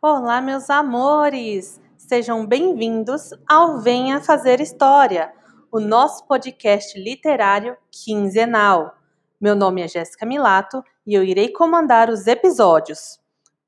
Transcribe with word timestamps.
Olá, 0.00 0.40
meus 0.40 0.70
amores! 0.70 1.80
Sejam 1.96 2.46
bem-vindos 2.46 3.30
ao 3.48 3.80
Venha 3.80 4.20
Fazer 4.20 4.60
História, 4.60 5.32
o 5.72 5.80
nosso 5.80 6.24
podcast 6.24 6.96
literário 6.96 7.76
quinzenal. 7.90 8.94
Meu 9.40 9.56
nome 9.56 9.82
é 9.82 9.88
Jéssica 9.88 10.24
Milato 10.24 10.84
e 11.04 11.14
eu 11.14 11.24
irei 11.24 11.48
comandar 11.48 12.10
os 12.10 12.28
episódios. 12.28 13.18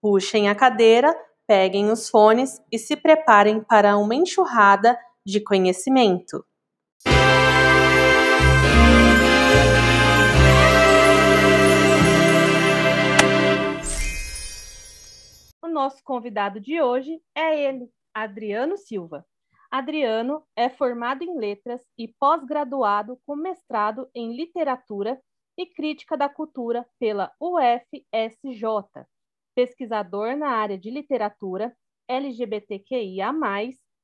Puxem 0.00 0.48
a 0.48 0.54
cadeira, 0.54 1.12
peguem 1.48 1.90
os 1.90 2.08
fones 2.08 2.62
e 2.70 2.78
se 2.78 2.94
preparem 2.94 3.60
para 3.60 3.96
uma 3.96 4.14
enxurrada 4.14 4.96
de 5.26 5.40
conhecimento. 5.40 6.44
Nosso 15.80 16.04
convidado 16.04 16.60
de 16.60 16.78
hoje 16.82 17.22
é 17.34 17.58
ele, 17.58 17.90
Adriano 18.12 18.76
Silva. 18.76 19.26
Adriano 19.70 20.44
é 20.54 20.68
formado 20.68 21.24
em 21.24 21.38
letras 21.38 21.80
e 21.96 22.06
pós-graduado 22.06 23.18
com 23.24 23.34
mestrado 23.34 24.06
em 24.14 24.36
literatura 24.36 25.18
e 25.56 25.64
crítica 25.64 26.18
da 26.18 26.28
cultura 26.28 26.86
pela 26.98 27.32
UFSJ, 27.40 29.06
pesquisador 29.54 30.36
na 30.36 30.50
área 30.50 30.76
de 30.76 30.90
literatura 30.90 31.74
LGBTQIA+, 32.06 33.32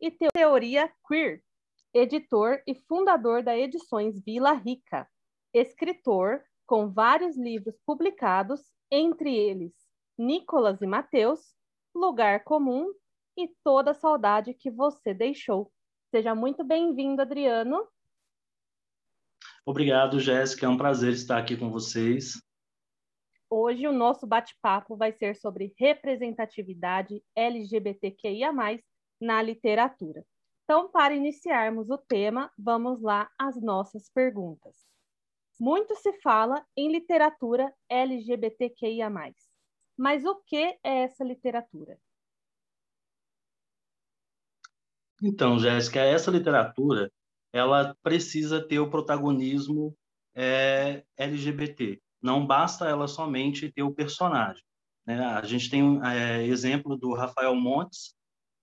e 0.00 0.10
teoria 0.32 0.90
queer, 1.06 1.42
editor 1.92 2.62
e 2.66 2.74
fundador 2.74 3.42
da 3.42 3.54
Edições 3.54 4.18
Vila 4.24 4.52
Rica, 4.52 5.06
escritor 5.52 6.42
com 6.66 6.90
vários 6.90 7.36
livros 7.36 7.78
publicados, 7.84 8.62
entre 8.90 9.36
eles 9.36 9.74
Nicolas 10.18 10.80
e 10.80 10.86
Mateus, 10.86 11.54
Lugar 11.96 12.44
Comum 12.44 12.92
e 13.36 13.48
Toda 13.64 13.92
a 13.92 13.94
Saudade 13.94 14.52
que 14.52 14.70
Você 14.70 15.14
Deixou. 15.14 15.72
Seja 16.10 16.34
muito 16.34 16.62
bem-vindo, 16.62 17.22
Adriano. 17.22 17.88
Obrigado, 19.64 20.20
Jéssica. 20.20 20.66
É 20.66 20.68
um 20.68 20.76
prazer 20.76 21.12
estar 21.12 21.38
aqui 21.38 21.56
com 21.56 21.70
vocês. 21.70 22.40
Hoje 23.48 23.86
o 23.86 23.92
nosso 23.92 24.26
bate-papo 24.26 24.96
vai 24.96 25.12
ser 25.12 25.36
sobre 25.36 25.74
representatividade 25.78 27.22
LGBTQIA+, 27.34 28.52
na 29.20 29.42
literatura. 29.42 30.24
Então, 30.64 30.90
para 30.90 31.14
iniciarmos 31.14 31.90
o 31.90 31.96
tema, 31.96 32.52
vamos 32.58 33.00
lá 33.00 33.30
às 33.38 33.60
nossas 33.60 34.10
perguntas. 34.10 34.84
Muito 35.58 35.94
se 35.96 36.12
fala 36.20 36.64
em 36.76 36.92
literatura 36.92 37.72
LGBTQIA+. 37.88 39.10
Mas 39.96 40.24
o 40.24 40.34
que 40.36 40.56
é 40.56 41.04
essa 41.04 41.24
literatura? 41.24 41.98
Então, 45.22 45.58
Jéssica, 45.58 46.00
essa 46.00 46.30
literatura 46.30 47.10
ela 47.52 47.96
precisa 48.02 48.60
ter 48.60 48.78
o 48.78 48.90
protagonismo 48.90 49.96
é, 50.34 51.02
LGBT. 51.16 52.00
Não 52.20 52.46
basta 52.46 52.86
ela 52.86 53.08
somente 53.08 53.72
ter 53.72 53.82
o 53.82 53.94
personagem. 53.94 54.62
Né? 55.06 55.18
A 55.18 55.42
gente 55.42 55.70
tem 55.70 55.82
um 55.82 56.04
é, 56.04 56.44
exemplo 56.44 56.96
do 56.96 57.14
Rafael 57.14 57.54
Montes 57.54 58.14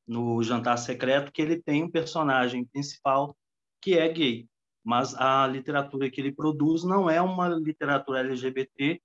no 0.05 0.43
Jantar 0.43 0.77
Secreto 0.77 1.31
que 1.31 1.41
ele 1.41 1.61
tem 1.61 1.83
um 1.83 1.89
personagem 1.89 2.65
principal 2.65 3.35
que 3.81 3.97
é 3.97 4.07
gay, 4.09 4.47
mas 4.83 5.15
a 5.15 5.47
literatura 5.47 6.09
que 6.09 6.21
ele 6.21 6.31
produz 6.31 6.83
não 6.83 7.09
é 7.09 7.21
uma 7.21 7.47
literatura 7.49 8.19
LGBT 8.19 9.01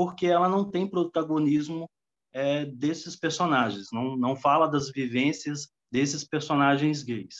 porque 0.00 0.24
ela 0.24 0.48
não 0.48 0.64
tem 0.64 0.88
protagonismo 0.88 1.86
é, 2.32 2.64
desses 2.64 3.16
personagens, 3.16 3.88
não, 3.92 4.16
não 4.16 4.34
fala 4.34 4.66
das 4.66 4.90
vivências 4.90 5.68
desses 5.92 6.24
personagens 6.24 7.02
gays. 7.02 7.36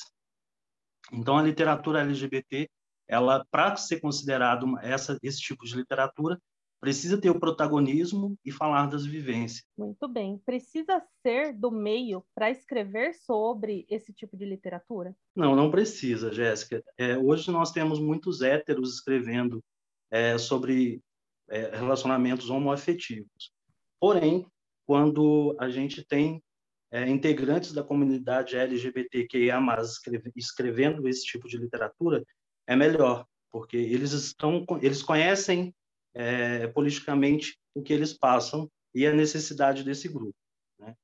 Então, 1.11 1.39
a 1.39 1.43
literatura 1.43 2.03
LGBT, 2.03 2.69
ela 3.09 3.47
para 3.51 3.75
ser 3.77 3.99
considerado 4.01 4.79
essa 4.81 5.19
esse 5.23 5.41
tipo 5.41 5.65
de 5.65 5.75
literatura, 5.75 6.39
precisa 6.79 7.19
ter 7.19 7.31
o 7.31 7.41
protagonismo 7.41 8.37
e 8.45 8.53
falar 8.53 8.89
das 8.89 9.07
vivências. 9.07 9.65
Muito 9.79 10.07
bem. 10.07 10.37
Precisa 10.45 11.03
ser 11.23 11.55
do 11.55 11.71
meio 11.71 12.23
para 12.35 12.51
escrever 12.51 13.15
sobre 13.15 13.87
esse 13.89 14.13
tipo 14.13 14.37
de 14.37 14.45
literatura? 14.45 15.17
Não, 15.35 15.57
não 15.57 15.71
precisa, 15.71 16.31
Jéssica. 16.31 16.85
É, 16.99 17.17
hoje 17.17 17.51
nós 17.51 17.73
temos 17.73 17.99
muitos 17.99 18.43
héteros 18.43 18.97
escrevendo 18.97 19.65
é, 20.11 20.37
sobre 20.37 21.03
é, 21.51 21.77
relacionamentos 21.77 22.49
homoafetivos. 22.49 23.53
Porém, 24.01 24.47
quando 24.87 25.55
a 25.59 25.69
gente 25.69 26.05
tem 26.05 26.43
é, 26.91 27.09
integrantes 27.09 27.73
da 27.73 27.83
comunidade 27.83 28.57
LGBTQIA+, 28.57 29.61
escreve, 29.83 30.33
escrevendo 30.35 31.09
esse 31.09 31.25
tipo 31.25 31.49
de 31.49 31.59
literatura, 31.59 32.25
é 32.67 32.75
melhor, 32.75 33.27
porque 33.51 33.77
eles 33.77 34.13
estão, 34.13 34.65
eles 34.81 35.03
conhecem 35.03 35.75
é, 36.15 36.67
politicamente 36.69 37.59
o 37.75 37.83
que 37.83 37.93
eles 37.93 38.13
passam 38.13 38.71
e 38.95 39.07
a 39.07 39.13
necessidade 39.13 39.85
desse 39.85 40.09
grupo. 40.09 40.35
Né? 40.79 40.95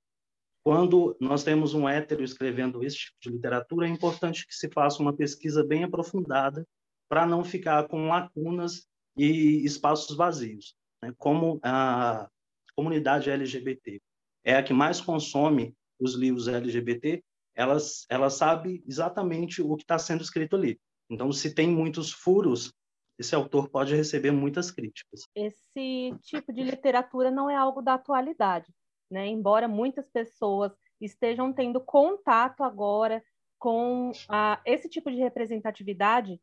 Quando 0.65 1.17
nós 1.21 1.45
temos 1.45 1.75
um 1.75 1.89
hétero 1.89 2.25
escrevendo 2.25 2.83
esse 2.83 2.97
tipo 2.97 3.17
de 3.21 3.31
literatura, 3.31 3.87
é 3.87 3.91
importante 3.91 4.47
que 4.47 4.55
se 4.55 4.69
faça 4.71 5.01
uma 5.01 5.17
pesquisa 5.17 5.65
bem 5.65 5.85
aprofundada 5.85 6.67
para 7.09 7.25
não 7.25 7.45
ficar 7.45 7.87
com 7.87 8.09
lacunas 8.09 8.87
e 9.17 9.65
espaços 9.65 10.17
vazios, 10.17 10.77
né? 11.03 11.13
como 11.17 11.59
a 11.63 12.29
comunidade 12.75 13.31
LGBT 13.31 14.01
é 14.45 14.57
a 14.57 14.63
que 14.63 14.73
mais 14.73 15.01
consome 15.01 15.75
os 15.99 16.15
livros 16.15 16.47
LGBT, 16.47 17.23
ela, 17.55 17.79
ela 18.11 18.31
sabe 18.31 18.85
exatamente 18.87 19.63
o 19.63 19.77
que 19.77 19.83
está 19.83 19.99
sendo 19.99 20.23
escrito 20.23 20.57
ali. 20.57 20.79
Então, 21.11 21.33
se 21.33 21.55
tem 21.55 21.69
muitos 21.69 22.13
furos, 22.13 22.73
esse 23.19 23.35
autor 23.35 23.69
pode 23.69 23.95
receber 23.95 24.31
muitas 24.31 24.71
críticas. 24.71 25.23
Esse 25.35 26.15
tipo 26.23 26.53
de 26.53 26.63
literatura 26.63 27.31
não 27.31 27.49
é 27.49 27.57
algo 27.57 27.81
da 27.81 27.95
atualidade, 27.95 28.73
né? 29.11 29.27
Embora 29.27 29.67
muitas 29.67 30.09
pessoas 30.11 30.73
estejam 31.01 31.53
tendo 31.53 31.81
contato 31.81 32.63
agora 32.63 33.23
com 33.59 34.11
uh, 34.11 34.61
esse 34.65 34.89
tipo 34.89 35.11
de 35.11 35.17
representatividade, 35.17 36.39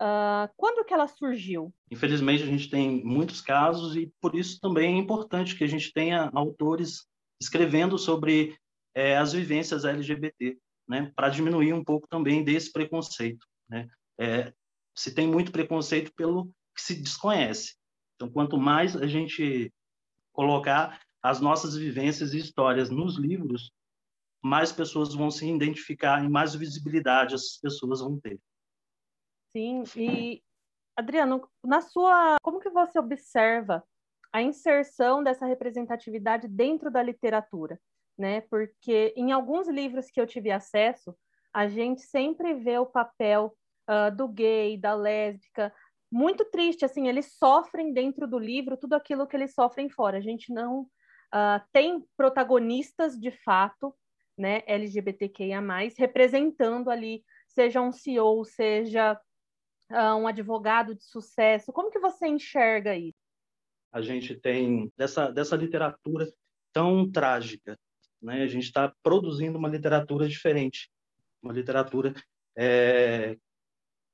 uh, 0.00 0.52
quando 0.56 0.84
que 0.84 0.92
ela 0.92 1.08
surgiu? 1.08 1.72
Infelizmente, 1.90 2.42
a 2.42 2.46
gente 2.46 2.68
tem 2.70 3.04
muitos 3.04 3.40
casos 3.40 3.96
e 3.96 4.12
por 4.20 4.34
isso 4.34 4.60
também 4.60 4.94
é 4.94 4.98
importante 4.98 5.56
que 5.56 5.64
a 5.64 5.68
gente 5.68 5.92
tenha 5.92 6.30
autores 6.34 7.06
escrevendo 7.40 7.98
sobre 7.98 8.56
é, 8.94 9.16
as 9.16 9.32
vivências 9.32 9.84
LGBT, 9.84 10.56
né, 10.88 11.12
para 11.16 11.28
diminuir 11.28 11.72
um 11.72 11.84
pouco 11.84 12.06
também 12.08 12.44
desse 12.44 12.72
preconceito. 12.72 13.46
Né? 13.68 13.88
É, 14.18 14.52
se 14.94 15.14
tem 15.14 15.26
muito 15.26 15.50
preconceito 15.50 16.12
pelo 16.14 16.46
que 16.74 16.82
se 16.82 16.94
desconhece. 16.94 17.74
Então, 18.14 18.30
quanto 18.30 18.56
mais 18.56 18.96
a 18.96 19.06
gente 19.06 19.72
colocar 20.32 21.00
as 21.22 21.40
nossas 21.40 21.76
vivências 21.76 22.34
e 22.34 22.38
histórias 22.38 22.90
nos 22.90 23.16
livros, 23.16 23.72
mais 24.42 24.70
pessoas 24.70 25.14
vão 25.14 25.30
se 25.30 25.48
identificar 25.48 26.22
e 26.22 26.28
mais 26.28 26.54
visibilidade 26.54 27.34
as 27.34 27.56
pessoas 27.56 28.00
vão 28.00 28.20
ter. 28.20 28.38
Sim, 29.56 29.84
e 29.96 30.42
Adriano, 30.96 31.48
na 31.62 31.80
sua, 31.80 32.36
como 32.42 32.58
que 32.58 32.68
você 32.70 32.98
observa 32.98 33.84
a 34.32 34.42
inserção 34.42 35.22
dessa 35.22 35.46
representatividade 35.46 36.48
dentro 36.48 36.90
da 36.90 37.00
literatura, 37.00 37.80
né? 38.18 38.40
Porque 38.42 39.14
em 39.16 39.30
alguns 39.30 39.68
livros 39.68 40.10
que 40.10 40.20
eu 40.20 40.26
tive 40.26 40.50
acesso, 40.50 41.16
a 41.52 41.68
gente 41.68 42.02
sempre 42.02 42.52
vê 42.54 42.78
o 42.78 42.86
papel 42.86 43.56
uh, 43.88 44.14
do 44.14 44.26
gay, 44.26 44.76
da 44.76 44.92
lésbica, 44.92 45.72
muito 46.10 46.44
triste, 46.46 46.84
assim, 46.84 47.06
eles 47.06 47.36
sofrem 47.38 47.92
dentro 47.92 48.26
do 48.26 48.38
livro 48.40 48.76
tudo 48.76 48.94
aquilo 48.94 49.26
que 49.26 49.36
eles 49.36 49.54
sofrem 49.54 49.88
fora. 49.88 50.18
A 50.18 50.20
gente 50.20 50.52
não 50.52 50.80
uh, 50.80 51.62
tem 51.72 52.04
protagonistas 52.16 53.16
de 53.16 53.30
fato, 53.30 53.94
né, 54.36 54.62
LGBTQIA+, 54.66 55.60
representando 55.96 56.90
ali, 56.90 57.24
seja 57.46 57.80
um 57.80 57.92
CEO, 57.92 58.44
seja 58.44 59.16
uh, 59.90 60.16
um 60.16 60.26
advogado 60.26 60.94
de 60.94 61.04
sucesso. 61.04 61.72
Como 61.72 61.90
que 61.90 61.98
você 61.98 62.26
enxerga 62.26 62.96
isso? 62.96 63.24
a 63.94 64.02
gente 64.02 64.34
tem 64.34 64.92
dessa, 64.96 65.30
dessa 65.30 65.54
literatura 65.54 66.28
tão 66.72 67.08
trágica. 67.08 67.78
Né? 68.20 68.42
A 68.42 68.46
gente 68.48 68.64
está 68.64 68.92
produzindo 69.04 69.56
uma 69.56 69.68
literatura 69.68 70.28
diferente, 70.28 70.90
uma 71.40 71.52
literatura 71.52 72.12
é, 72.58 73.38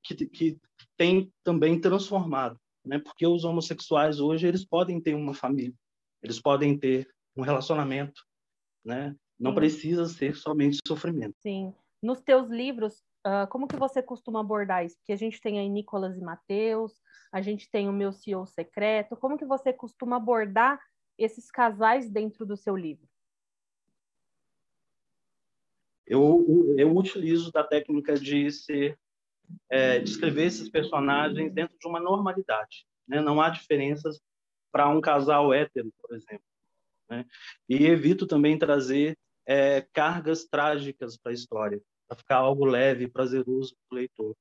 que, 0.05 0.26
que 0.26 0.58
tem 0.99 1.32
também 1.43 1.81
transformado, 1.81 2.61
né? 2.84 2.99
porque 2.99 3.26
os 3.26 3.43
homossexuais 3.43 4.20
hoje 4.20 4.46
eles 4.46 4.66
podem 4.66 5.00
ter 5.00 5.14
uma 5.14 5.32
família, 5.32 5.75
eles 6.23 6.38
podem 6.38 6.78
ter 6.78 7.08
um 7.34 7.40
relacionamento, 7.40 8.23
né? 8.84 9.16
não 9.38 9.52
Sim. 9.52 9.55
precisa 9.55 10.05
ser 10.05 10.37
somente 10.37 10.76
sofrimento. 10.87 11.37
Sim. 11.40 11.75
Nos 12.02 12.20
teus 12.20 12.50
livros, 12.50 13.02
uh, 13.26 13.46
como 13.49 13.67
que 13.67 13.76
você 13.76 14.02
costuma 14.02 14.40
abordar 14.40 14.84
isso? 14.84 14.96
Porque 14.99 15.12
a 15.12 15.17
gente 15.17 15.40
tem 15.40 15.58
aí 15.58 15.69
Nicolas 15.69 16.17
e 16.17 16.20
Mateus, 16.20 17.00
a 17.32 17.40
gente 17.40 17.70
tem 17.70 17.88
o 17.88 17.93
meu 17.93 18.12
CEO 18.12 18.46
secreto. 18.46 19.17
Como 19.17 19.38
que 19.38 19.44
você 19.44 19.72
costuma 19.72 20.17
abordar 20.17 20.81
esses 21.19 21.50
casais 21.50 22.11
dentro 22.11 22.46
do 22.46 22.56
seu 22.56 22.76
livro? 22.76 23.08
eu, 26.11 26.75
eu 26.76 26.96
utilizo 26.96 27.52
da 27.52 27.62
técnica 27.62 28.19
de 28.19 28.50
ser 28.50 28.99
é, 29.70 30.00
descrever 30.00 30.46
esses 30.46 30.69
personagens 30.69 31.52
dentro 31.52 31.78
de 31.78 31.87
uma 31.87 32.00
normalidade. 32.00 32.84
Né? 33.06 33.20
Não 33.20 33.40
há 33.40 33.49
diferenças 33.49 34.20
para 34.73 34.88
um 34.88 35.00
casal 35.00 35.55
hétero, 35.55 35.93
por 36.02 36.16
exemplo. 36.16 36.44
Né? 37.08 37.25
E 37.69 37.87
evito 37.87 38.26
também 38.26 38.58
trazer 38.58 39.16
é, 39.46 39.82
cargas 39.93 40.44
trágicas 40.44 41.16
para 41.16 41.31
a 41.31 41.34
história, 41.34 41.81
para 42.11 42.19
ficar 42.19 42.37
algo 42.39 42.65
leve, 42.65 43.07
prazeroso 43.07 43.77
para 43.89 43.95
o 43.95 43.99
leitor. 43.99 44.37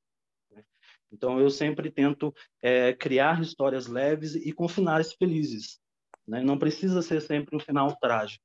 Né? 0.51 0.63
Então, 1.12 1.39
eu 1.39 1.51
sempre 1.51 1.92
tento 1.92 2.33
é, 2.63 2.94
criar 2.94 3.39
histórias 3.42 3.86
leves 3.86 4.33
e 4.33 4.51
com 4.51 4.68
finais 4.68 5.13
felizes. 5.13 5.80
Né? 6.27 6.42
Não 6.42 6.57
precisa 6.57 7.04
ser 7.04 7.21
sempre 7.21 7.56
um 7.56 7.60
final 7.60 7.95
trágico. 7.98 8.44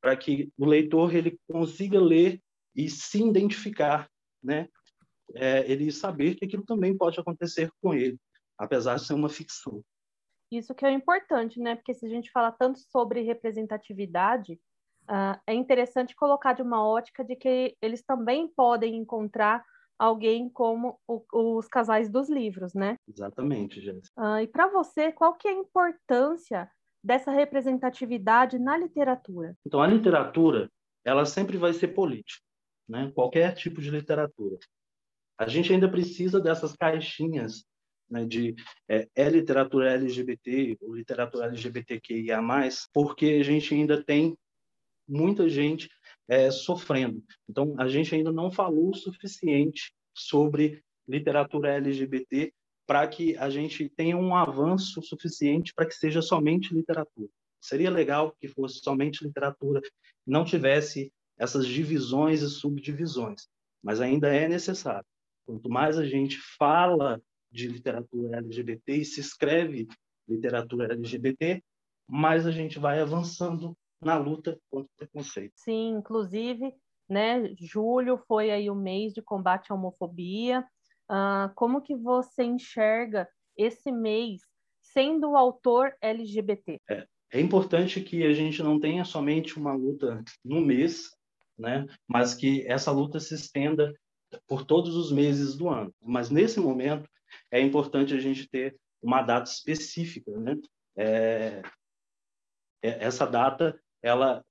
Para 0.00 0.16
que 0.16 0.52
o 0.58 0.66
leitor 0.66 1.14
ele 1.14 1.38
consiga 1.46 2.00
ler 2.00 2.42
e 2.74 2.90
se 2.90 3.22
identificar, 3.22 4.10
né? 4.42 4.68
É, 5.34 5.70
ele 5.70 5.92
saber 5.92 6.34
que 6.34 6.44
aquilo 6.44 6.64
também 6.64 6.96
pode 6.96 7.20
acontecer 7.20 7.70
com 7.80 7.94
ele, 7.94 8.18
apesar 8.58 8.96
de 8.96 9.06
ser 9.06 9.14
uma 9.14 9.28
ficção. 9.28 9.80
Isso 10.50 10.74
que 10.74 10.84
é 10.84 10.90
importante, 10.90 11.60
né? 11.60 11.76
Porque 11.76 11.94
se 11.94 12.04
a 12.04 12.08
gente 12.08 12.30
fala 12.32 12.50
tanto 12.50 12.80
sobre 12.80 13.20
representatividade, 13.20 14.58
uh, 15.10 15.38
é 15.46 15.52
interessante 15.52 16.14
colocar 16.14 16.52
de 16.52 16.62
uma 16.62 16.86
ótica 16.86 17.24
de 17.24 17.34
que 17.34 17.76
eles 17.82 18.02
também 18.02 18.48
podem 18.48 18.96
encontrar 18.96 19.64
alguém 19.98 20.48
como 20.48 20.98
o, 21.06 21.22
os 21.58 21.68
casais 21.68 22.08
dos 22.08 22.30
livros, 22.30 22.72
né? 22.72 22.96
Exatamente, 23.06 23.80
Jéssica. 23.80 24.10
Uh, 24.18 24.40
e 24.40 24.46
para 24.46 24.68
você, 24.68 25.12
qual 25.12 25.34
que 25.34 25.48
é 25.48 25.50
a 25.50 25.54
importância 25.54 26.70
dessa 27.02 27.30
representatividade 27.30 28.58
na 28.58 28.78
literatura? 28.78 29.54
Então, 29.66 29.82
a 29.82 29.86
literatura, 29.86 30.70
ela 31.04 31.26
sempre 31.26 31.58
vai 31.58 31.72
ser 31.72 31.88
política, 31.88 32.42
né? 32.88 33.10
Qualquer 33.14 33.54
tipo 33.54 33.80
de 33.80 33.90
literatura. 33.90 34.56
A 35.38 35.48
gente 35.48 35.72
ainda 35.72 35.90
precisa 35.90 36.40
dessas 36.40 36.74
caixinhas 36.76 37.64
né, 38.10 38.24
de 38.26 38.54
é, 38.88 39.08
é, 39.14 39.28
literatura 39.28 39.92
LGBT 39.92 40.76
ou 40.82 40.94
literatura 40.94 41.46
LGBTQIA+, 41.46 42.40
porque 42.92 43.38
a 43.40 43.42
gente 43.42 43.72
ainda 43.72 44.02
tem 44.02 44.36
muita 45.10 45.48
gente 45.48 45.88
é, 46.28 46.50
sofrendo. 46.50 47.22
Então, 47.48 47.74
a 47.78 47.88
gente 47.88 48.14
ainda 48.14 48.32
não 48.32 48.50
falou 48.50 48.90
o 48.90 48.96
suficiente 48.96 49.92
sobre 50.14 50.82
literatura 51.08 51.74
LGBT 51.76 52.52
para 52.86 53.06
que 53.06 53.36
a 53.36 53.50
gente 53.50 53.88
tenha 53.88 54.16
um 54.16 54.34
avanço 54.34 55.02
suficiente 55.02 55.72
para 55.74 55.86
que 55.86 55.94
seja 55.94 56.22
somente 56.22 56.74
literatura. 56.74 57.28
Seria 57.60 57.90
legal 57.90 58.34
que 58.40 58.48
fosse 58.48 58.80
somente 58.80 59.24
literatura, 59.24 59.80
não 60.26 60.44
tivesse 60.44 61.12
essas 61.36 61.66
divisões 61.66 62.42
e 62.42 62.48
subdivisões, 62.48 63.48
mas 63.82 64.00
ainda 64.00 64.28
é 64.28 64.48
necessário. 64.48 65.06
Quanto 65.46 65.68
mais 65.68 65.98
a 65.98 66.06
gente 66.06 66.38
fala 66.58 67.20
de 67.50 67.66
literatura 67.66 68.38
LGBT 68.38 68.96
e 68.96 69.04
se 69.04 69.20
escreve 69.20 69.88
literatura 70.28 70.92
LGBT, 70.92 71.62
mais 72.08 72.46
a 72.46 72.50
gente 72.50 72.78
vai 72.78 73.00
avançando 73.00 73.76
na 74.00 74.16
luta 74.16 74.58
contra 74.70 74.90
o 74.92 74.96
preconceito. 74.96 75.52
Sim, 75.56 75.96
inclusive, 75.98 76.74
né, 77.08 77.54
julho 77.58 78.18
foi 78.26 78.50
aí 78.50 78.70
o 78.70 78.74
mês 78.74 79.12
de 79.12 79.22
combate 79.22 79.70
à 79.70 79.74
homofobia. 79.74 80.64
Uh, 81.10 81.52
como 81.54 81.82
que 81.82 81.94
você 81.96 82.44
enxerga 82.44 83.28
esse 83.56 83.90
mês 83.90 84.40
sendo 84.80 85.30
o 85.30 85.36
autor 85.36 85.92
LGBT? 86.00 86.80
É, 86.88 87.06
é 87.32 87.40
importante 87.40 88.00
que 88.00 88.24
a 88.24 88.32
gente 88.32 88.62
não 88.62 88.78
tenha 88.78 89.04
somente 89.04 89.58
uma 89.58 89.72
luta 89.72 90.22
no 90.44 90.60
mês, 90.60 91.10
né, 91.58 91.86
mas 92.08 92.34
que 92.34 92.66
essa 92.66 92.90
luta 92.90 93.20
se 93.20 93.34
estenda 93.34 93.92
por 94.46 94.64
todos 94.64 94.96
os 94.96 95.12
meses 95.12 95.56
do 95.56 95.68
ano. 95.68 95.92
Mas 96.00 96.30
nesse 96.30 96.60
momento 96.60 97.08
é 97.50 97.60
importante 97.60 98.14
a 98.14 98.20
gente 98.20 98.48
ter 98.48 98.76
uma 99.02 99.22
data 99.22 99.50
específica, 99.50 100.30
né? 100.38 100.56
É, 100.96 101.62
é, 102.82 103.04
essa 103.04 103.26
data 103.26 103.78
ela 104.02 104.44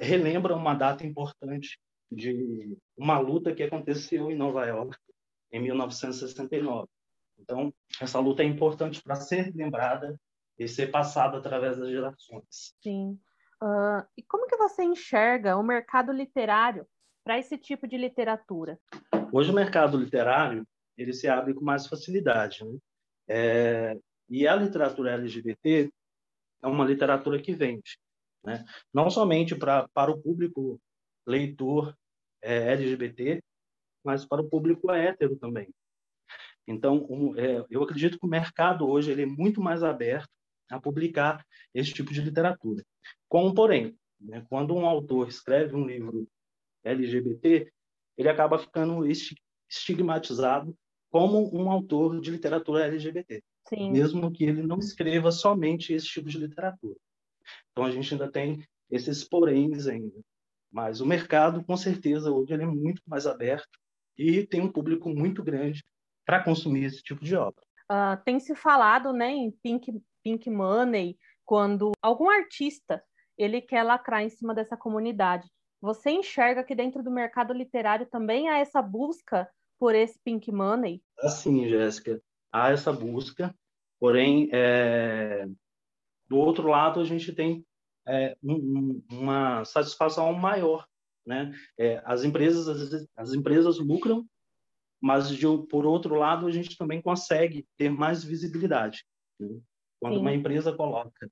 relembra 0.00 0.56
uma 0.56 0.74
data 0.74 1.06
importante 1.06 1.78
de 2.10 2.76
uma 2.96 3.18
luta 3.18 3.54
que 3.54 3.62
aconteceu 3.62 4.30
em 4.30 4.36
Nova 4.36 4.64
York 4.66 4.96
em 5.52 5.60
1969. 5.60 6.88
Então, 7.38 7.72
essa 8.00 8.18
luta 8.18 8.42
é 8.42 8.46
importante 8.46 9.02
para 9.02 9.16
ser 9.16 9.52
lembrada 9.54 10.18
e 10.58 10.68
ser 10.68 10.90
passada 10.90 11.38
através 11.38 11.78
das 11.78 11.88
gerações. 11.88 12.74
Sim. 12.82 13.18
Uh, 13.62 14.04
e 14.16 14.22
como 14.22 14.46
que 14.46 14.56
você 14.56 14.82
enxerga 14.82 15.56
o 15.56 15.62
mercado 15.62 16.12
literário 16.12 16.86
para 17.24 17.38
esse 17.38 17.58
tipo 17.58 17.86
de 17.88 17.96
literatura? 17.96 18.78
Hoje 19.32 19.50
o 19.50 19.54
mercado 19.54 19.96
literário 19.96 20.66
ele 20.96 21.12
se 21.12 21.28
abre 21.28 21.54
com 21.54 21.64
mais 21.64 21.86
facilidade. 21.86 22.64
Né? 22.64 22.78
É, 23.28 23.98
e 24.28 24.46
a 24.46 24.54
literatura 24.54 25.14
LGBT 25.14 25.90
é 26.62 26.66
uma 26.66 26.84
literatura 26.84 27.40
que 27.40 27.52
vende, 27.52 27.98
né? 28.44 28.64
não 28.92 29.10
somente 29.10 29.54
pra, 29.54 29.88
para 29.94 30.10
o 30.10 30.20
público 30.20 30.80
leitor 31.26 31.96
é, 32.42 32.72
LGBT, 32.72 33.42
mas 34.04 34.24
para 34.26 34.42
o 34.42 34.48
público 34.48 34.90
hétero 34.90 35.36
também. 35.36 35.68
Então, 36.66 37.06
um, 37.10 37.36
é, 37.36 37.64
eu 37.70 37.82
acredito 37.82 38.18
que 38.18 38.26
o 38.26 38.30
mercado 38.30 38.88
hoje 38.88 39.10
ele 39.10 39.22
é 39.22 39.26
muito 39.26 39.60
mais 39.60 39.82
aberto 39.82 40.28
a 40.70 40.80
publicar 40.80 41.44
esse 41.74 41.92
tipo 41.92 42.12
de 42.12 42.22
literatura. 42.22 42.82
Com 43.28 43.52
porém, 43.52 43.96
né, 44.20 44.44
quando 44.48 44.74
um 44.74 44.86
autor 44.86 45.28
escreve 45.28 45.74
um 45.74 45.86
livro 45.86 46.26
LGBT, 46.84 47.70
ele 48.16 48.28
acaba 48.28 48.58
ficando 48.58 49.06
estigmatizado 49.68 50.74
como 51.10 51.54
um 51.54 51.70
autor 51.70 52.20
de 52.20 52.30
literatura 52.30 52.86
LGBT, 52.86 53.42
Sim. 53.68 53.92
mesmo 53.92 54.32
que 54.32 54.44
ele 54.44 54.62
não 54.62 54.78
escreva 54.78 55.30
somente 55.30 55.92
esse 55.92 56.06
tipo 56.06 56.28
de 56.28 56.38
literatura. 56.38 56.96
Então 57.70 57.84
a 57.84 57.90
gente 57.90 58.12
ainda 58.12 58.30
tem 58.30 58.64
esses 58.90 59.24
poréns 59.24 59.86
ainda, 59.86 60.20
mas 60.70 61.00
o 61.00 61.06
mercado 61.06 61.64
com 61.64 61.76
certeza 61.76 62.30
hoje 62.30 62.52
ele 62.52 62.62
é 62.62 62.66
muito 62.66 63.02
mais 63.06 63.26
aberto 63.26 63.78
e 64.16 64.46
tem 64.46 64.60
um 64.60 64.70
público 64.70 65.08
muito 65.08 65.42
grande 65.42 65.84
para 66.24 66.42
consumir 66.42 66.84
esse 66.84 67.02
tipo 67.02 67.24
de 67.24 67.34
obra. 67.36 67.62
Uh, 67.90 68.22
tem 68.24 68.40
se 68.40 68.54
falado, 68.54 69.12
né, 69.12 69.30
em 69.30 69.50
pink, 69.62 70.00
pink 70.22 70.48
money 70.48 71.18
quando 71.44 71.92
algum 72.00 72.30
artista 72.30 73.02
ele 73.36 73.60
quer 73.60 73.82
lacrar 73.82 74.22
em 74.22 74.30
cima 74.30 74.54
dessa 74.54 74.76
comunidade. 74.76 75.48
Você 75.80 76.10
enxerga 76.10 76.64
que 76.64 76.74
dentro 76.74 77.02
do 77.02 77.10
mercado 77.10 77.52
literário 77.52 78.06
também 78.06 78.48
há 78.48 78.58
essa 78.58 78.80
busca 78.80 79.48
por 79.78 79.94
esse 79.94 80.18
pink 80.24 80.50
money? 80.50 81.02
Assim, 81.18 81.68
Jéssica, 81.68 82.22
há 82.50 82.70
essa 82.70 82.92
busca, 82.92 83.54
porém, 84.00 84.48
é... 84.50 85.46
do 86.28 86.36
outro 86.36 86.68
lado, 86.68 87.00
a 87.00 87.04
gente 87.04 87.32
tem 87.32 87.64
é, 88.06 88.36
um, 88.42 89.02
uma 89.10 89.64
satisfação 89.64 90.32
maior, 90.32 90.86
né? 91.26 91.52
É, 91.78 92.02
as 92.04 92.24
empresas 92.24 92.68
as, 92.68 93.08
as, 93.16 93.32
empresas 93.32 93.78
lucram, 93.78 94.26
mas 95.00 95.28
de, 95.28 95.46
por 95.68 95.86
outro 95.86 96.14
lado 96.14 96.46
a 96.46 96.50
gente 96.50 96.76
também 96.76 97.00
consegue 97.00 97.66
ter 97.76 97.90
mais 97.90 98.22
visibilidade. 98.22 99.04
Né? 99.40 99.60
Quando 100.00 100.14
Sim. 100.14 100.20
uma 100.20 100.34
empresa 100.34 100.74
coloca 100.74 101.30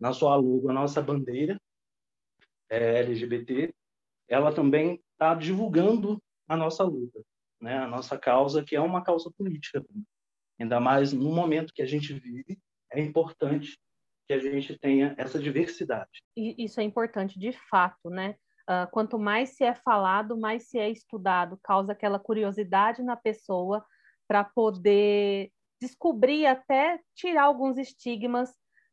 na 0.00 0.12
sua 0.12 0.36
logo 0.36 0.70
a 0.70 0.72
nossa 0.72 1.02
bandeira 1.02 1.60
é, 2.70 3.00
LGBT, 3.00 3.74
ela 4.28 4.52
também 4.52 5.02
está 5.12 5.34
divulgando 5.34 6.22
a 6.48 6.56
nossa 6.56 6.82
luta 6.84 7.22
né, 7.64 7.78
a 7.78 7.86
nossa 7.86 8.18
causa, 8.18 8.62
que 8.62 8.76
é 8.76 8.80
uma 8.80 9.02
causa 9.02 9.30
política. 9.36 9.82
Ainda 10.60 10.78
mais 10.78 11.14
no 11.14 11.34
momento 11.34 11.72
que 11.72 11.80
a 11.80 11.86
gente 11.86 12.12
vive, 12.12 12.58
é 12.92 13.00
importante 13.00 13.78
que 14.26 14.32
a 14.32 14.38
gente 14.38 14.78
tenha 14.78 15.14
essa 15.18 15.38
diversidade. 15.38 16.22
E 16.36 16.64
isso 16.64 16.80
é 16.80 16.84
importante, 16.84 17.38
de 17.38 17.52
fato, 17.68 18.08
né? 18.10 18.36
Uh, 18.62 18.90
quanto 18.90 19.18
mais 19.18 19.50
se 19.50 19.64
é 19.64 19.74
falado, 19.74 20.36
mais 20.38 20.68
se 20.68 20.78
é 20.78 20.88
estudado, 20.88 21.58
causa 21.62 21.92
aquela 21.92 22.18
curiosidade 22.18 23.02
na 23.02 23.14
pessoa 23.14 23.84
para 24.26 24.42
poder 24.42 25.50
descobrir 25.80 26.46
até 26.46 26.98
tirar 27.14 27.42
alguns 27.42 27.76
estigmas 27.76 28.50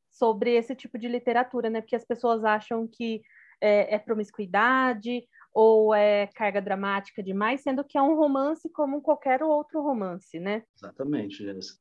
sobre 0.09 0.55
esse 0.55 0.75
tipo 0.75 0.97
de 0.97 1.07
literatura, 1.07 1.69
né? 1.69 1.79
Porque 1.79 1.95
as 1.95 2.05
pessoas 2.05 2.43
acham 2.43 2.85
que 2.85 3.21
é, 3.61 3.95
é 3.95 3.99
promiscuidade 3.99 5.23
ou 5.53 5.93
é 5.93 6.27
carga 6.27 6.61
dramática 6.61 7.23
demais, 7.23 7.61
sendo 7.61 7.83
que 7.83 7.97
é 7.97 8.01
um 8.01 8.15
romance 8.15 8.69
como 8.71 9.01
qualquer 9.01 9.41
outro 9.41 9.81
romance, 9.81 10.37
né? 10.37 10.63
Exatamente, 10.75 11.43
Jéssica. 11.45 11.79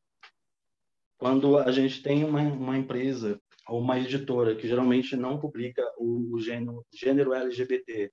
Quando 1.21 1.59
a 1.59 1.71
gente 1.71 2.03
tem 2.03 2.25
uma, 2.25 2.41
uma 2.41 2.79
empresa 2.79 3.39
ou 3.69 3.79
uma 3.79 4.01
editora 4.01 4.57
que 4.57 4.67
geralmente 4.67 5.15
não 5.15 5.39
publica 5.39 5.83
o, 5.99 6.35
o 6.35 6.41
gênero, 6.41 6.83
gênero 6.91 7.35
LGBT, 7.35 8.11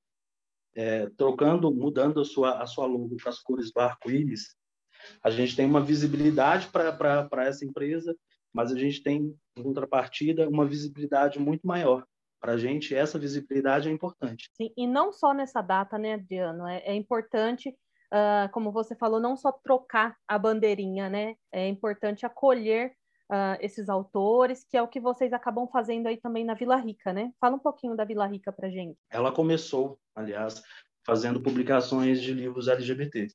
é, 0.76 1.10
trocando, 1.12 1.74
mudando 1.74 2.20
a 2.20 2.26
sua, 2.26 2.62
a 2.62 2.68
sua 2.68 2.86
logo 2.86 3.16
para 3.16 3.30
as 3.30 3.40
cores 3.40 3.72
do 3.72 3.80
arco-íris, 3.80 4.58
a 5.24 5.30
gente 5.32 5.56
tem 5.56 5.66
uma 5.66 5.82
visibilidade 5.82 6.68
para 6.68 7.46
essa 7.46 7.64
empresa, 7.64 8.14
mas 8.54 8.74
a 8.74 8.78
gente 8.78 9.02
tem, 9.02 9.34
em 9.56 9.64
contrapartida, 9.64 10.50
uma 10.50 10.66
visibilidade 10.66 11.40
muito 11.40 11.66
maior 11.66 12.06
para 12.42 12.54
a 12.54 12.58
gente 12.58 12.94
essa 12.94 13.18
visibilidade 13.18 13.88
é 13.88 13.92
importante. 13.92 14.50
Sim, 14.54 14.72
e 14.76 14.86
não 14.86 15.14
só 15.14 15.34
nessa 15.34 15.62
data, 15.62 15.98
né, 15.98 16.16
Adriano? 16.16 16.68
É, 16.68 16.80
é 16.80 16.94
importante, 16.94 17.74
uh, 18.14 18.52
como 18.52 18.72
você 18.72 18.96
falou, 18.96 19.20
não 19.20 19.36
só 19.36 19.52
trocar 19.52 20.16
a 20.28 20.38
bandeirinha, 20.38 21.10
né? 21.10 21.36
É 21.52 21.68
importante 21.68 22.26
acolher 22.26 22.94
uh, 23.32 23.58
esses 23.60 23.90
autores, 23.90 24.66
que 24.70 24.78
é 24.78 24.82
o 24.82 24.88
que 24.88 25.00
vocês 25.00 25.34
acabam 25.34 25.68
fazendo 25.68 26.08
aí 26.08 26.18
também 26.18 26.46
na 26.46 26.54
Vila 26.54 26.78
Rica, 26.78 27.14
né? 27.14 27.32
Fala 27.40 27.56
um 27.56 27.60
pouquinho 27.60 27.96
da 27.96 28.06
Vila 28.06 28.26
Rica 28.26 28.52
para 28.52 28.70
gente. 28.70 28.98
Ela 29.10 29.32
começou, 29.32 30.00
aliás, 30.16 30.62
fazendo 31.06 31.42
publicações 31.42 32.22
de 32.22 32.34
livros 32.34 32.68
LGBT. 32.68 33.28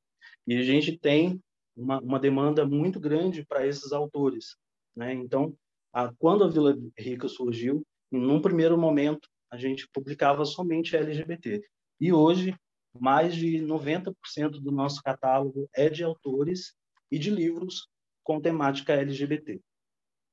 E 0.47 0.57
a 0.57 0.63
gente 0.63 0.99
tem 0.99 1.41
uma, 1.77 2.01
uma 2.01 2.19
demanda 2.19 2.67
muito 2.67 3.01
grande 3.01 3.45
para 3.45 3.67
esses 3.67 3.93
autores. 3.93 4.57
Né? 4.97 5.15
Então, 5.15 5.55
a, 5.93 6.13
quando 6.19 6.45
a 6.45 6.49
Vila 6.49 6.77
Rica 6.99 7.29
surgiu, 7.29 7.83
num 8.11 8.41
primeiro 8.41 8.77
momento, 8.77 9.29
a 9.51 9.57
gente 9.57 9.89
publicava 9.93 10.45
somente 10.45 10.97
LGBT. 10.97 11.63
E 12.01 12.13
hoje, 12.13 12.55
mais 12.99 13.35
de 13.35 13.59
90% 13.59 14.61
do 14.61 14.71
nosso 14.71 15.03
catálogo 15.03 15.69
é 15.75 15.89
de 15.89 16.05
autores 16.05 16.75
e 17.11 17.19
de 17.19 17.31
livros 17.31 17.89
com 18.23 18.41
temática 18.41 18.93
LGBT. 18.93 19.61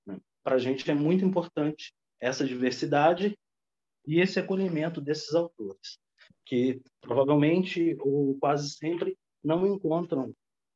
Né? 0.06 0.20
Para 0.44 0.56
a 0.56 0.60
gente 0.60 0.89
é 0.89 0.94
muito 0.94 1.25
importante 1.25 1.94
essa 2.20 2.46
diversidade 2.46 3.38
e 4.06 4.20
esse 4.20 4.39
acolhimento 4.39 5.01
desses 5.01 5.34
autores, 5.34 6.00
que 6.46 6.82
provavelmente 7.01 7.96
ou 8.00 8.38
quase 8.39 8.72
sempre 8.72 9.18
não 9.44 9.66
encontram 9.68 10.34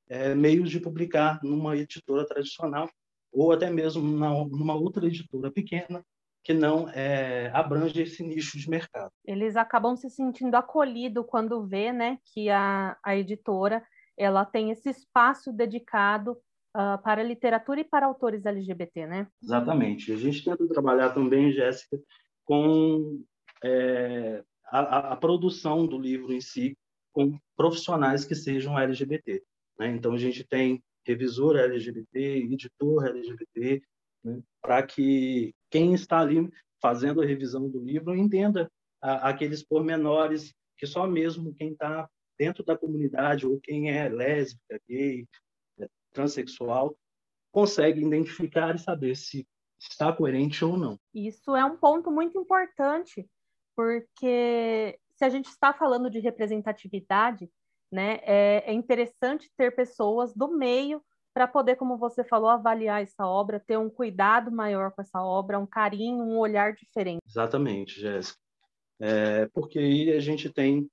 é, 0.08 0.34
meios 0.36 0.70
de 0.70 0.80
publicar 0.80 1.40
numa 1.44 1.76
editora 1.76 2.26
tradicional 2.26 2.90
ou 3.32 3.52
até 3.52 3.70
mesmo 3.70 4.02
numa 4.02 4.76
outra 4.76 5.06
editora 5.08 5.52
pequena 5.52 6.06
que 6.44 6.54
não 6.54 6.90
é, 6.90 7.50
abrange 7.54 8.02
esse 8.02 8.22
nicho 8.24 8.58
de 8.58 8.70
mercado. 8.70 9.12
Eles 9.26 9.56
acabam 9.56 9.96
se 9.96 10.10
sentindo 10.10 10.56
acolhidos 10.56 11.26
quando 11.28 11.66
vê, 11.66 11.94
né, 11.94 12.18
que 12.34 12.50
a, 12.50 12.98
a 13.04 13.16
editora 13.16 13.84
ela 14.18 14.46
tem 14.46 14.70
esse 14.70 14.90
espaço 14.90 15.52
dedicado 15.52 16.34
uh, 16.76 17.02
para 17.04 17.24
literatura 17.24 17.82
e 17.82 17.84
para 17.84 18.06
autores 18.06 18.46
LGBT, 18.46 19.08
né? 19.08 19.28
Exatamente. 19.42 20.12
A 20.12 20.18
gente 20.18 20.44
tenta 20.44 20.68
trabalhar 20.68 21.12
também, 21.12 21.52
Jéssica, 21.52 22.00
com 22.46 23.24
é, 23.64 24.44
a, 24.66 25.14
a, 25.14 25.16
produção 25.16 25.88
do 25.88 25.98
livro 25.98 26.34
em 26.34 26.42
si, 26.42 26.78
com 27.12 27.38
profissionais 27.56 28.26
que 28.26 28.36
sejam 28.36 28.78
LGBT. 28.78 29.42
Né? 29.80 29.88
Então, 29.88 30.14
a 30.14 30.18
gente 30.18 30.44
tem 30.44 30.84
revisor 31.06 31.56
LGBT, 31.56 32.20
editor 32.20 33.06
LGBT, 33.06 33.82
né? 34.24 34.42
para 34.62 34.84
que 34.84 35.54
quem 35.74 35.96
está 35.96 36.20
ali 36.20 36.54
fazendo 36.80 37.20
a 37.20 37.26
revisão 37.26 37.68
do 37.68 37.80
livro 37.80 38.16
entenda 38.16 38.72
a, 39.02 39.30
aqueles 39.30 39.64
pormenores 39.64 40.54
que 40.78 40.86
só 40.86 41.08
mesmo 41.08 41.56
quem 41.56 41.72
está 41.72 42.08
dentro 42.38 42.64
da 42.64 42.78
comunidade 42.78 43.48
ou 43.48 43.60
quem 43.60 43.90
é 43.90 44.08
lésbica, 44.08 44.80
gay, 44.88 45.28
é, 45.80 45.90
transexual 46.12 46.96
consegue 47.52 48.06
identificar 48.06 48.76
e 48.76 48.80
saber 48.80 49.16
se 49.16 49.48
está 49.80 50.14
coerente 50.14 50.64
ou 50.64 50.78
não. 50.78 51.00
Isso 51.12 51.56
é 51.56 51.66
um 51.66 51.76
ponto 51.76 52.12
muito 52.12 52.38
importante, 52.38 53.28
porque 53.76 55.00
se 55.16 55.26
a 55.26 55.30
gente 55.30 55.48
está 55.48 55.74
falando 55.74 56.08
de 56.08 56.20
representatividade, 56.20 57.50
né, 57.92 58.20
é, 58.22 58.64
é 58.68 58.74
interessante 58.74 59.52
ter 59.58 59.76
pessoas 59.76 60.36
do 60.36 60.50
meio 60.50 61.04
para 61.34 61.48
poder, 61.48 61.76
como 61.76 61.98
você 61.98 62.24
falou, 62.24 62.50
avaliar 62.50 63.02
essa 63.02 63.26
obra, 63.26 63.60
ter 63.60 63.78
um 63.78 63.90
cuidado 63.90 64.52
maior 64.52 64.92
com 64.92 65.02
essa 65.02 65.22
obra, 65.22 65.60
um 65.60 65.66
carinho, 65.66 66.24
um 66.24 66.38
olhar 66.38 66.74
diferente. 66.74 67.22
Exatamente, 67.26 68.00
Jéssica. 68.00 68.40
É, 69.00 69.48
porque 69.48 69.80
aí 69.80 70.12
a 70.12 70.20
gente 70.20 70.52
tem 70.52 70.88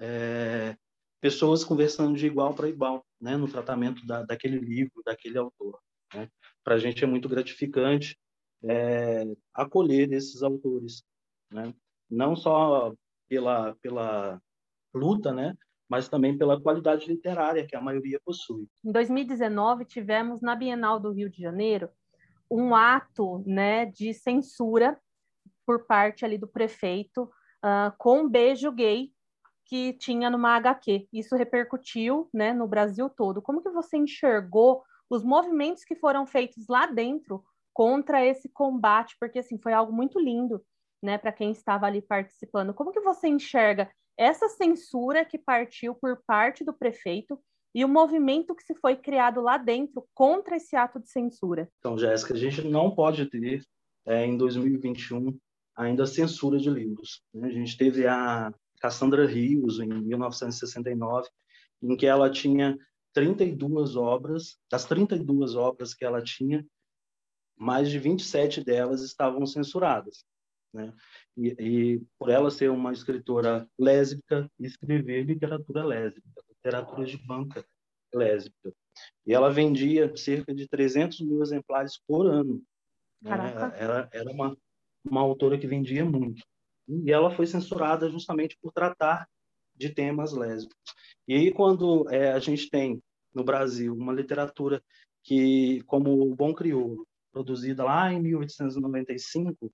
é, 0.00 0.74
pessoas 1.20 1.62
conversando 1.62 2.16
de 2.16 2.26
igual 2.26 2.54
para 2.54 2.68
igual, 2.68 3.04
né, 3.20 3.36
no 3.36 3.46
tratamento 3.46 4.04
da, 4.06 4.22
daquele 4.22 4.58
livro, 4.58 5.02
daquele 5.04 5.38
autor. 5.38 5.78
Né? 6.14 6.28
Para 6.64 6.76
a 6.76 6.78
gente 6.78 7.04
é 7.04 7.06
muito 7.06 7.28
gratificante 7.28 8.18
é, 8.64 9.24
acolher 9.54 10.10
esses 10.12 10.42
autores, 10.42 11.04
né? 11.50 11.74
não 12.10 12.34
só 12.34 12.94
pela, 13.28 13.74
pela 13.76 14.40
luta, 14.94 15.32
né, 15.32 15.54
mas 15.92 16.08
também 16.08 16.38
pela 16.38 16.58
qualidade 16.58 17.06
literária 17.06 17.66
que 17.66 17.76
a 17.76 17.80
maioria 17.82 18.18
possui. 18.24 18.66
Em 18.82 18.90
2019, 18.90 19.84
tivemos 19.84 20.40
na 20.40 20.56
Bienal 20.56 20.98
do 20.98 21.12
Rio 21.12 21.28
de 21.28 21.42
Janeiro 21.42 21.90
um 22.50 22.74
ato 22.74 23.44
né, 23.44 23.84
de 23.84 24.14
censura 24.14 24.98
por 25.66 25.84
parte 25.84 26.24
ali 26.24 26.38
do 26.38 26.48
prefeito 26.48 27.24
uh, 27.24 27.92
com 27.98 28.22
um 28.22 28.28
beijo 28.28 28.72
gay 28.72 29.10
que 29.66 29.92
tinha 29.92 30.30
numa 30.30 30.56
HQ. 30.56 31.08
Isso 31.12 31.36
repercutiu 31.36 32.26
né, 32.32 32.54
no 32.54 32.66
Brasil 32.66 33.10
todo. 33.10 33.42
Como 33.42 33.62
que 33.62 33.68
você 33.68 33.98
enxergou 33.98 34.82
os 35.10 35.22
movimentos 35.22 35.84
que 35.84 35.94
foram 35.94 36.24
feitos 36.24 36.68
lá 36.70 36.86
dentro 36.86 37.44
contra 37.70 38.24
esse 38.24 38.48
combate? 38.48 39.14
Porque 39.20 39.40
assim 39.40 39.58
foi 39.58 39.74
algo 39.74 39.92
muito 39.92 40.18
lindo, 40.18 40.64
né, 41.02 41.18
para 41.18 41.32
quem 41.32 41.50
estava 41.50 41.84
ali 41.84 42.00
participando. 42.00 42.72
Como 42.72 42.92
que 42.92 43.00
você 43.00 43.28
enxerga 43.28 43.90
essa 44.22 44.48
censura 44.48 45.24
que 45.24 45.36
partiu 45.36 45.94
por 45.94 46.22
parte 46.24 46.64
do 46.64 46.72
prefeito 46.72 47.38
e 47.74 47.84
o 47.84 47.88
movimento 47.88 48.54
que 48.54 48.62
se 48.62 48.74
foi 48.74 48.96
criado 48.96 49.40
lá 49.40 49.56
dentro 49.58 50.06
contra 50.14 50.56
esse 50.56 50.76
ato 50.76 51.00
de 51.00 51.10
censura. 51.10 51.68
Então, 51.78 51.98
Jéssica, 51.98 52.34
a 52.34 52.36
gente 52.36 52.62
não 52.62 52.94
pode 52.94 53.26
ter 53.26 53.62
é, 54.06 54.24
em 54.24 54.36
2021 54.36 55.36
ainda 55.74 56.06
censura 56.06 56.58
de 56.58 56.70
livros. 56.70 57.22
Né? 57.34 57.48
A 57.48 57.52
gente 57.52 57.76
teve 57.76 58.06
a 58.06 58.52
Cassandra 58.80 59.26
Rios 59.26 59.80
em 59.80 59.88
1969, 59.88 61.28
em 61.82 61.96
que 61.96 62.06
ela 62.06 62.30
tinha 62.30 62.78
32 63.12 63.96
obras, 63.96 64.58
das 64.70 64.84
32 64.84 65.56
obras 65.56 65.94
que 65.94 66.04
ela 66.04 66.22
tinha, 66.22 66.64
mais 67.56 67.90
de 67.90 67.98
27 67.98 68.62
delas 68.62 69.02
estavam 69.02 69.46
censuradas. 69.46 70.24
Né? 70.72 70.92
E, 71.36 71.48
e, 71.58 72.02
por 72.18 72.30
ela 72.30 72.50
ser 72.50 72.70
uma 72.70 72.92
escritora 72.92 73.68
lésbica, 73.78 74.50
escrever 74.58 75.24
literatura 75.24 75.84
lésbica, 75.84 76.28
literatura 76.48 77.04
de 77.04 77.18
banca 77.18 77.64
lésbica. 78.14 78.72
E 79.26 79.34
ela 79.34 79.50
vendia 79.50 80.14
cerca 80.16 80.54
de 80.54 80.68
300 80.68 81.20
mil 81.20 81.42
exemplares 81.42 82.00
por 82.06 82.26
ano. 82.26 82.62
Né? 83.20 83.30
Ela 83.76 84.08
era 84.12 84.30
uma, 84.30 84.56
uma 85.04 85.20
autora 85.20 85.58
que 85.58 85.66
vendia 85.66 86.04
muito. 86.04 86.42
E 86.88 87.12
ela 87.12 87.30
foi 87.30 87.46
censurada 87.46 88.10
justamente 88.10 88.56
por 88.60 88.72
tratar 88.72 89.28
de 89.74 89.90
temas 89.90 90.32
lésbicos. 90.32 90.94
E 91.26 91.34
aí, 91.34 91.52
quando 91.52 92.08
é, 92.10 92.32
a 92.32 92.38
gente 92.38 92.68
tem 92.68 93.02
no 93.34 93.44
Brasil 93.44 93.94
uma 93.94 94.12
literatura 94.12 94.82
que, 95.22 95.82
como 95.84 96.30
o 96.30 96.34
Bom 96.34 96.52
Crioulo, 96.52 97.06
produzida 97.32 97.84
lá 97.84 98.12
em 98.12 98.20
1895, 98.20 99.72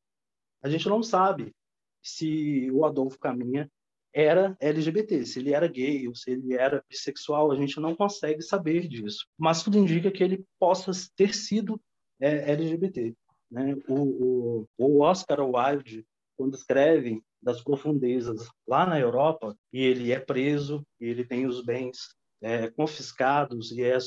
a 0.63 0.69
gente 0.69 0.89
não 0.89 1.03
sabe 1.03 1.55
se 2.03 2.71
o 2.71 2.85
Adolfo 2.85 3.19
Caminha 3.19 3.71
era 4.13 4.57
LGBT, 4.61 5.25
se 5.27 5.39
ele 5.39 5.53
era 5.53 5.69
gay 5.69 6.09
ou 6.09 6.15
se 6.15 6.31
ele 6.31 6.55
era 6.55 6.83
bissexual, 6.89 7.53
a 7.53 7.57
gente 7.57 7.79
não 7.79 7.95
consegue 7.95 8.43
saber 8.43 8.89
disso. 8.89 9.27
Mas 9.37 9.63
tudo 9.63 9.79
indica 9.79 10.11
que 10.11 10.25
ele 10.25 10.45
possa 10.59 10.91
ter 11.15 11.35
sido 11.35 11.81
é, 12.21 12.53
LGBT. 12.53 13.15
Né? 13.51 13.77
O, 13.87 13.95
o, 13.95 14.69
o 14.79 15.01
Oscar 15.03 15.41
Wilde, 15.41 16.05
quando 16.37 16.55
escreve 16.55 17.23
das 17.41 17.63
profundezas 17.63 18.49
lá 18.67 18.87
na 18.87 18.99
Europa, 18.99 19.57
e 19.73 19.81
ele 19.83 20.11
é 20.11 20.19
preso, 20.19 20.85
e 21.01 21.07
ele 21.07 21.25
tem 21.25 21.47
os 21.47 21.65
bens 21.65 22.17
é, 22.41 22.71
confiscados 22.71 23.71
e 23.73 23.83
é, 23.83 23.99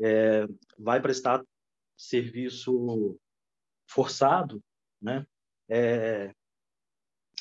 é, 0.00 0.46
vai 0.78 1.00
prestar 1.00 1.42
serviço 1.96 3.18
forçado, 3.88 4.62
né? 5.00 5.26
É, 5.72 6.34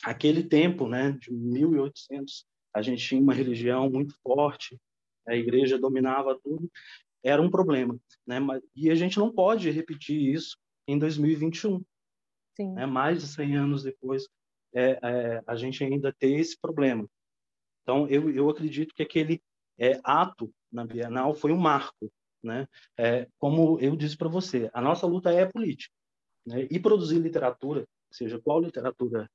aquele 0.05 0.41
tempo, 0.41 0.87
né, 0.87 1.11
de 1.11 1.33
1800, 1.33 2.45
a 2.73 2.81
gente 2.81 3.05
tinha 3.05 3.21
uma 3.21 3.33
religião 3.33 3.89
muito 3.89 4.15
forte, 4.23 4.79
a 5.27 5.35
igreja 5.35 5.77
dominava 5.77 6.39
tudo, 6.41 6.71
era 7.21 7.41
um 7.41 7.51
problema, 7.51 7.99
né? 8.25 8.39
E 8.73 8.89
a 8.89 8.95
gente 8.95 9.19
não 9.19 9.31
pode 9.31 9.69
repetir 9.69 10.33
isso 10.33 10.57
em 10.87 10.97
2021. 10.97 11.83
Sim. 12.55 12.73
Né? 12.73 12.85
Mais 12.85 13.21
de 13.21 13.27
100 13.27 13.57
anos 13.57 13.83
depois, 13.83 14.27
é, 14.73 14.97
é, 15.03 15.43
a 15.45 15.55
gente 15.55 15.83
ainda 15.83 16.13
tem 16.17 16.39
esse 16.39 16.57
problema. 16.59 17.05
Então, 17.83 18.07
eu, 18.07 18.31
eu 18.31 18.49
acredito 18.49 18.95
que 18.95 19.03
aquele 19.03 19.41
é, 19.77 19.99
ato 20.03 20.51
na 20.71 20.85
Bienal 20.85 21.35
foi 21.35 21.51
um 21.51 21.57
marco, 21.57 22.11
né? 22.41 22.67
É, 22.97 23.27
como 23.37 23.77
eu 23.79 23.95
disse 23.95 24.17
para 24.17 24.29
você, 24.29 24.69
a 24.73 24.81
nossa 24.81 25.05
luta 25.05 25.31
é 25.31 25.45
política, 25.45 25.93
né? 26.47 26.67
E 26.71 26.79
produzir 26.79 27.19
literatura 27.19 27.85
seja 28.11 28.39
qual 28.39 28.59
literatura 28.59 29.29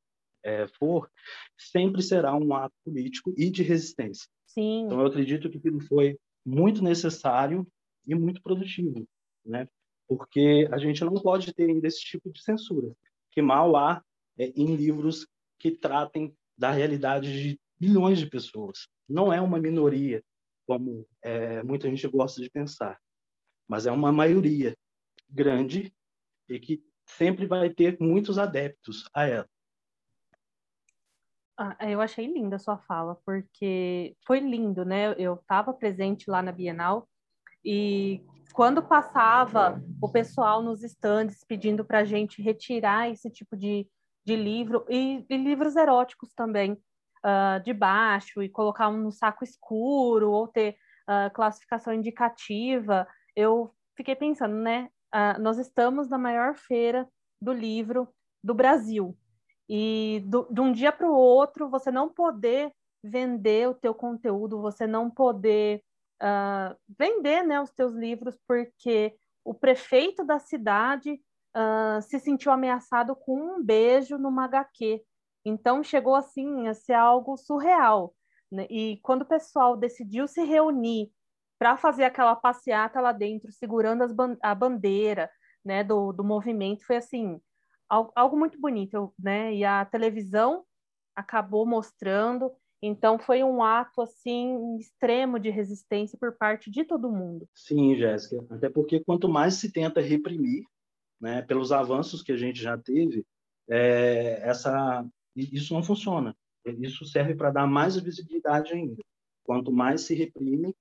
é, 0.44 0.68
for, 0.68 1.10
sempre 1.58 2.02
será 2.02 2.34
um 2.36 2.54
ato 2.54 2.74
político 2.84 3.34
e 3.36 3.50
de 3.50 3.62
resistência. 3.62 4.28
Sim. 4.46 4.84
Então, 4.84 5.00
eu 5.00 5.06
acredito 5.06 5.50
que 5.50 5.58
aquilo 5.58 5.80
foi 5.80 6.18
muito 6.44 6.82
necessário 6.82 7.66
e 8.06 8.14
muito 8.14 8.40
produtivo, 8.40 9.06
né? 9.44 9.68
Porque 10.08 10.68
a 10.70 10.78
gente 10.78 11.04
não 11.04 11.14
pode 11.14 11.52
ter 11.52 11.68
ainda 11.68 11.88
esse 11.88 12.00
tipo 12.00 12.30
de 12.30 12.40
censura, 12.40 12.94
que 13.32 13.42
mal 13.42 13.74
há 13.76 14.02
é, 14.38 14.46
em 14.54 14.76
livros 14.76 15.26
que 15.58 15.72
tratem 15.72 16.32
da 16.56 16.70
realidade 16.70 17.32
de 17.32 17.60
milhões 17.80 18.18
de 18.18 18.26
pessoas. 18.26 18.86
Não 19.08 19.32
é 19.32 19.40
uma 19.40 19.58
minoria, 19.58 20.22
como 20.66 21.06
é, 21.22 21.62
muita 21.62 21.88
gente 21.88 22.06
gosta 22.08 22.40
de 22.40 22.48
pensar, 22.48 22.98
mas 23.68 23.86
é 23.86 23.90
uma 23.90 24.12
maioria 24.12 24.76
grande 25.28 25.92
e 26.48 26.60
que 26.60 26.82
sempre 27.06 27.46
vai 27.46 27.70
ter 27.70 27.96
muitos 28.00 28.38
adeptos 28.38 29.08
a 29.14 29.24
ela. 29.26 29.48
Ah, 31.58 31.76
eu 31.88 32.02
achei 32.02 32.26
linda 32.26 32.56
a 32.56 32.58
sua 32.58 32.76
fala, 32.76 33.16
porque 33.24 34.14
foi 34.26 34.40
lindo, 34.40 34.84
né? 34.84 35.14
Eu 35.16 35.34
estava 35.34 35.72
presente 35.72 36.30
lá 36.30 36.42
na 36.42 36.52
Bienal 36.52 37.08
e 37.64 38.22
quando 38.52 38.82
passava 38.82 39.82
o 40.00 40.08
pessoal 40.10 40.62
nos 40.62 40.82
estandes 40.82 41.42
pedindo 41.44 41.84
para 41.84 42.00
a 42.00 42.04
gente 42.04 42.42
retirar 42.42 43.10
esse 43.10 43.30
tipo 43.30 43.56
de, 43.56 43.88
de 44.24 44.36
livro 44.36 44.84
e, 44.88 45.24
e 45.28 45.36
livros 45.36 45.76
eróticos 45.76 46.32
também 46.34 46.72
uh, 46.72 47.62
de 47.64 47.72
baixo 47.72 48.42
e 48.42 48.48
colocar 48.48 48.88
um 48.88 48.98
no 48.98 49.10
saco 49.10 49.42
escuro 49.42 50.30
ou 50.30 50.46
ter 50.48 50.76
uh, 51.08 51.32
classificação 51.32 51.92
indicativa, 51.94 53.06
eu 53.34 53.74
fiquei 53.96 54.14
pensando, 54.14 54.56
né? 54.56 54.88
Uh, 55.14 55.40
nós 55.40 55.58
estamos 55.58 56.08
na 56.08 56.18
maior 56.18 56.54
feira 56.54 57.08
do 57.40 57.52
livro 57.52 58.08
do 58.42 58.54
Brasil 58.54 59.16
e 59.68 60.22
do, 60.26 60.46
de 60.50 60.60
um 60.60 60.72
dia 60.72 60.92
para 60.92 61.08
o 61.08 61.14
outro 61.14 61.68
você 61.68 61.90
não 61.90 62.08
poder 62.08 62.72
vender 63.02 63.68
o 63.68 63.74
teu 63.74 63.94
conteúdo, 63.94 64.60
você 64.60 64.86
não 64.86 65.10
poder 65.10 65.82
uh, 66.22 66.76
vender 66.98 67.42
né, 67.42 67.60
os 67.60 67.70
teus 67.70 67.94
livros, 67.94 68.36
porque 68.46 69.16
o 69.44 69.54
prefeito 69.54 70.24
da 70.24 70.38
cidade 70.38 71.20
uh, 71.56 72.02
se 72.02 72.18
sentiu 72.18 72.50
ameaçado 72.52 73.14
com 73.14 73.38
um 73.38 73.62
beijo 73.62 74.18
numa 74.18 74.44
HQ. 74.44 75.02
Então 75.44 75.82
chegou 75.82 76.14
assim 76.14 76.66
a 76.66 76.74
ser 76.74 76.94
algo 76.94 77.36
surreal. 77.36 78.14
Né? 78.50 78.66
E 78.68 78.98
quando 79.02 79.22
o 79.22 79.26
pessoal 79.26 79.76
decidiu 79.76 80.26
se 80.26 80.42
reunir 80.42 81.12
para 81.58 81.76
fazer 81.76 82.04
aquela 82.04 82.36
passeata 82.36 83.00
lá 83.00 83.12
dentro, 83.12 83.50
segurando 83.52 84.06
ban 84.14 84.36
a 84.42 84.54
bandeira 84.54 85.30
né, 85.64 85.82
do, 85.82 86.12
do 86.12 86.22
movimento, 86.22 86.84
foi 86.84 86.96
assim 86.96 87.40
algo, 87.88 88.36
muito 88.36 88.60
bonito, 88.60 89.12
né? 89.18 89.54
E 89.54 89.64
a 89.64 89.84
televisão 89.84 90.64
acabou 91.14 91.64
mostrando, 91.64 92.50
então 92.82 93.18
foi 93.18 93.42
um 93.42 93.62
ato 93.62 94.02
assim 94.02 94.76
extremo 94.78 95.38
de 95.38 95.50
resistência 95.50 96.18
por 96.18 96.36
parte 96.36 96.70
de 96.70 96.84
todo 96.84 97.10
mundo. 97.10 97.48
Sim, 97.54 97.96
Jéssica, 97.96 98.44
até 98.50 98.68
porque 98.68 99.00
quanto 99.00 99.28
mais 99.28 99.54
se 99.54 99.72
tenta 99.72 100.00
reprimir, 100.00 100.64
né, 101.20 101.42
pelos 101.42 101.72
avanços 101.72 102.22
que 102.22 102.32
a 102.32 102.36
gente 102.36 102.60
já 102.60 102.76
teve, 102.76 103.24
é, 103.68 104.40
essa 104.42 105.04
isso 105.34 105.74
não 105.74 105.82
funciona. 105.82 106.34
Isso 106.64 107.04
serve 107.04 107.34
para 107.34 107.50
dar 107.50 107.66
mais 107.66 107.96
visibilidade 107.96 108.72
ainda. 108.72 109.02
Quanto 109.44 109.70
mais 109.70 110.02
se 110.02 110.14
reprime, 110.14 110.74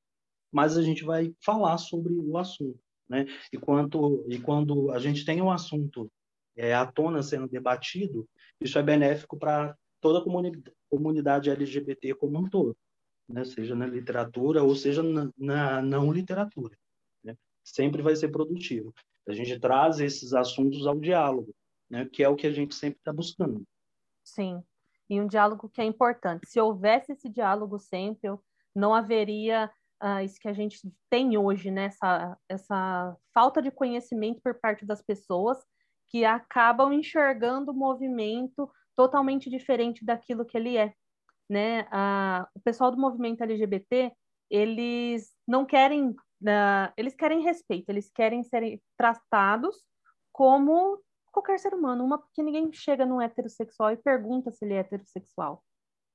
mais 0.56 0.78
a 0.78 0.82
gente 0.82 1.04
vai 1.04 1.36
falar 1.44 1.78
sobre 1.78 2.14
o 2.14 2.38
assunto, 2.38 2.80
né? 3.10 3.26
E 3.52 3.58
quanto 3.58 4.26
e 4.30 4.40
quando 4.40 4.90
a 4.92 5.00
gente 5.00 5.26
tem 5.26 5.42
um 5.42 5.52
assunto 5.52 6.10
é, 6.56 6.74
à 6.74 6.86
tona 6.86 7.22
sendo 7.22 7.50
debatido, 7.50 8.26
isso 8.62 8.80
é 8.80 8.82
benéfico 8.82 9.38
para 9.38 9.78
toda 10.00 10.20
a 10.20 10.24
comunidade, 10.24 10.74
comunidade 10.90 11.50
LGBT 11.50 12.16
como 12.16 12.40
um 12.40 12.50
todo, 12.50 12.78
né? 13.28 13.44
seja 13.44 13.76
na 13.76 13.86
literatura 13.86 14.64
ou 14.64 14.74
seja 14.78 15.04
na, 15.04 15.30
na 15.38 15.82
não 15.82 16.10
literatura. 16.10 16.78
Né? 17.22 17.36
Sempre 17.62 18.02
vai 18.02 18.16
ser 18.16 18.30
produtivo. 18.30 18.94
A 19.28 19.34
gente 19.34 19.60
traz 19.60 20.00
esses 20.00 20.34
assuntos 20.34 20.88
ao 20.88 20.98
diálogo, 20.98 21.54
né? 21.90 22.06
que 22.06 22.24
é 22.24 22.30
o 22.30 22.36
que 22.36 22.48
a 22.48 22.52
gente 22.52 22.74
sempre 22.76 23.00
está 23.00 23.12
buscando. 23.12 23.62
Sim, 24.24 24.64
e 25.10 25.20
um 25.20 25.28
diálogo 25.28 25.68
que 25.68 25.82
é 25.82 25.84
importante. 25.84 26.48
Se 26.48 26.62
houvesse 26.62 27.12
esse 27.12 27.28
diálogo 27.28 27.78
sempre, 27.78 28.30
não 28.74 28.94
haveria 28.94 29.70
uh, 30.04 30.24
isso 30.24 30.40
que 30.40 30.48
a 30.48 30.54
gente 30.54 30.80
tem 31.10 31.38
hoje, 31.38 31.72
né? 31.72 31.86
essa, 31.86 32.38
essa 32.50 33.18
falta 33.34 33.62
de 33.62 33.72
conhecimento 33.72 34.42
por 34.42 34.56
parte 34.56 34.86
das 34.86 35.02
pessoas 35.02 35.58
que 36.08 36.24
acabam 36.24 36.94
enxergando 36.94 37.72
o 37.72 37.76
movimento 37.76 38.70
totalmente 38.96 39.50
diferente 39.50 40.06
daquilo 40.06 40.46
que 40.46 40.58
ele 40.58 40.78
é, 40.78 40.94
né? 41.50 41.88
Ah, 41.92 42.48
o 42.56 42.60
pessoal 42.62 42.92
do 42.92 42.98
movimento 42.98 43.44
LGBT, 43.44 44.12
eles 44.50 45.34
não 45.48 45.66
querem, 45.66 46.10
uh, 46.10 46.94
eles 46.96 47.16
querem 47.16 47.42
respeito, 47.42 47.90
eles 47.90 48.10
querem 48.10 48.44
ser 48.44 48.82
tratados 48.98 49.76
como 50.32 51.02
qualquer 51.32 51.60
ser 51.60 51.74
humano, 51.74 52.06
uma 52.06 52.18
porque 52.18 52.42
ninguém 52.42 52.72
chega 52.72 53.06
num 53.06 53.22
heterossexual 53.22 53.92
e 53.92 53.98
pergunta 53.98 54.52
se 54.52 54.64
ele 54.64 54.76
é 54.76 54.80
heterossexual, 54.80 55.62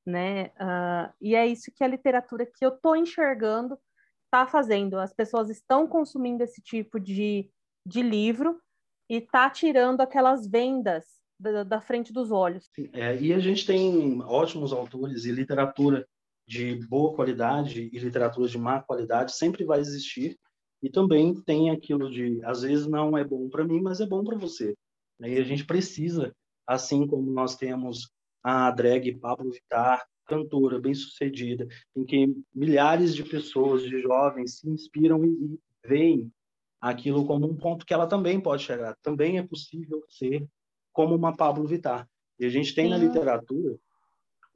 né? 0.06 0.46
Uh, 0.48 1.12
e 1.20 1.34
é 1.34 1.46
isso 1.46 1.72
que 1.74 1.84
a 1.84 1.88
literatura 1.88 2.46
que 2.46 2.64
eu 2.64 2.70
tô 2.70 2.94
enxergando 2.94 3.78
está 4.24 4.46
fazendo. 4.46 4.98
As 4.98 5.12
pessoas 5.12 5.50
estão 5.50 5.86
consumindo 5.86 6.42
esse 6.42 6.62
tipo 6.62 6.98
de, 6.98 7.50
de 7.86 8.02
livro 8.02 8.60
e 9.08 9.16
está 9.16 9.50
tirando 9.50 10.00
aquelas 10.00 10.46
vendas 10.46 11.04
da, 11.38 11.64
da 11.64 11.80
frente 11.80 12.12
dos 12.12 12.30
olhos. 12.30 12.70
É, 12.92 13.20
e 13.20 13.32
a 13.32 13.38
gente 13.38 13.66
tem 13.66 14.22
ótimos 14.22 14.72
autores 14.72 15.24
e 15.24 15.32
literatura 15.32 16.06
de 16.46 16.74
boa 16.86 17.14
qualidade 17.14 17.90
e 17.92 17.98
literatura 17.98 18.48
de 18.48 18.58
má 18.58 18.82
qualidade 18.82 19.36
sempre 19.36 19.64
vai 19.64 19.78
existir 19.78 20.36
e 20.82 20.90
também 20.90 21.34
tem 21.42 21.70
aquilo 21.70 22.10
de 22.10 22.40
às 22.44 22.62
vezes 22.62 22.86
não 22.86 23.16
é 23.16 23.24
bom 23.24 23.48
para 23.48 23.64
mim, 23.64 23.80
mas 23.80 24.00
é 24.00 24.06
bom 24.06 24.24
para 24.24 24.36
você. 24.36 24.74
E 25.20 25.36
a 25.38 25.44
gente 25.44 25.66
precisa, 25.66 26.34
assim 26.66 27.06
como 27.06 27.30
nós 27.30 27.56
temos 27.56 28.10
a 28.42 28.70
drag 28.70 29.14
Pablo 29.16 29.50
Vittar, 29.50 30.06
cantora 30.26 30.78
bem-sucedida, 30.78 31.66
em 31.94 32.04
que 32.04 32.34
milhares 32.54 33.14
de 33.14 33.24
pessoas, 33.24 33.82
de 33.82 34.00
jovens, 34.00 34.58
se 34.58 34.68
inspiram 34.68 35.24
e, 35.24 35.28
e 35.28 35.60
veem 35.86 36.32
aquilo 36.80 37.26
como 37.26 37.46
um 37.46 37.56
ponto 37.56 37.84
que 37.84 37.92
ela 37.92 38.06
também 38.06 38.40
pode 38.40 38.62
chegar. 38.62 38.96
Também 39.02 39.38
é 39.38 39.42
possível 39.42 40.02
ser 40.08 40.46
como 40.92 41.14
uma 41.14 41.36
Pablo 41.36 41.66
Vittar. 41.66 42.08
E 42.38 42.46
a 42.46 42.48
gente 42.48 42.74
tem 42.74 42.84
Sim. 42.86 42.90
na 42.90 42.98
literatura 42.98 43.78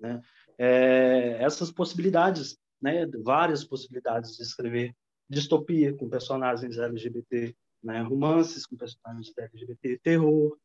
né, 0.01 0.23
é, 0.57 1.37
essas 1.42 1.70
possibilidades, 1.70 2.57
né, 2.81 3.07
várias 3.23 3.64
possibilidades 3.64 4.37
de 4.37 4.42
escrever 4.42 4.94
distopia 5.29 5.92
com 5.94 6.09
personagens 6.09 6.79
LGBT, 6.79 7.55
né, 7.83 8.01
romances 8.03 8.64
com 8.64 8.77
personagens 8.77 9.33
LGBT, 9.37 9.99
terror. 10.03 10.57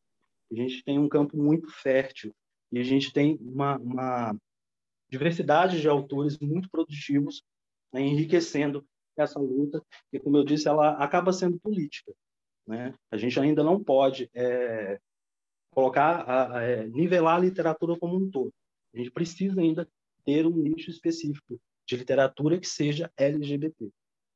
A 0.51 0.55
gente 0.55 0.84
tem 0.84 0.97
um 0.97 1.10
campo 1.10 1.36
muito 1.38 1.69
fértil 1.69 2.34
e 2.71 2.79
a 2.79 2.84
gente 2.84 3.12
tem 3.12 3.38
uma, 3.41 3.77
uma 3.77 4.36
diversidade 5.10 5.82
de 5.82 5.88
autores 5.88 6.38
muito 6.39 6.69
produtivos 6.69 7.43
né, 7.91 8.01
enriquecendo 8.01 8.86
essa 9.17 9.39
luta, 9.39 9.84
e 10.13 10.19
como 10.19 10.38
eu 10.38 10.43
disse, 10.43 10.67
ela 10.67 10.91
acaba 10.91 11.34
sendo 11.34 11.60
política. 11.60 12.13
Né? 12.65 12.93
A 13.12 13.17
gente 13.17 13.38
ainda 13.39 13.63
não 13.63 13.84
pode 13.84 14.29
é, 14.34 14.99
colocar, 15.71 16.21
a, 16.21 16.58
a, 16.58 16.63
é, 16.63 16.88
nivelar 16.88 17.36
a 17.38 17.41
literatura 17.41 17.97
como 17.97 18.15
um 18.15 18.29
todo. 18.29 18.53
A 18.93 18.97
gente 18.97 19.12
precisa 19.12 19.60
ainda 19.60 19.88
ter 20.23 20.45
um 20.45 20.55
nicho 20.55 20.89
específico 20.89 21.60
de 21.88 21.97
literatura 21.97 22.60
que 22.60 22.67
seja 22.67 23.12
LGBT, 23.17 23.89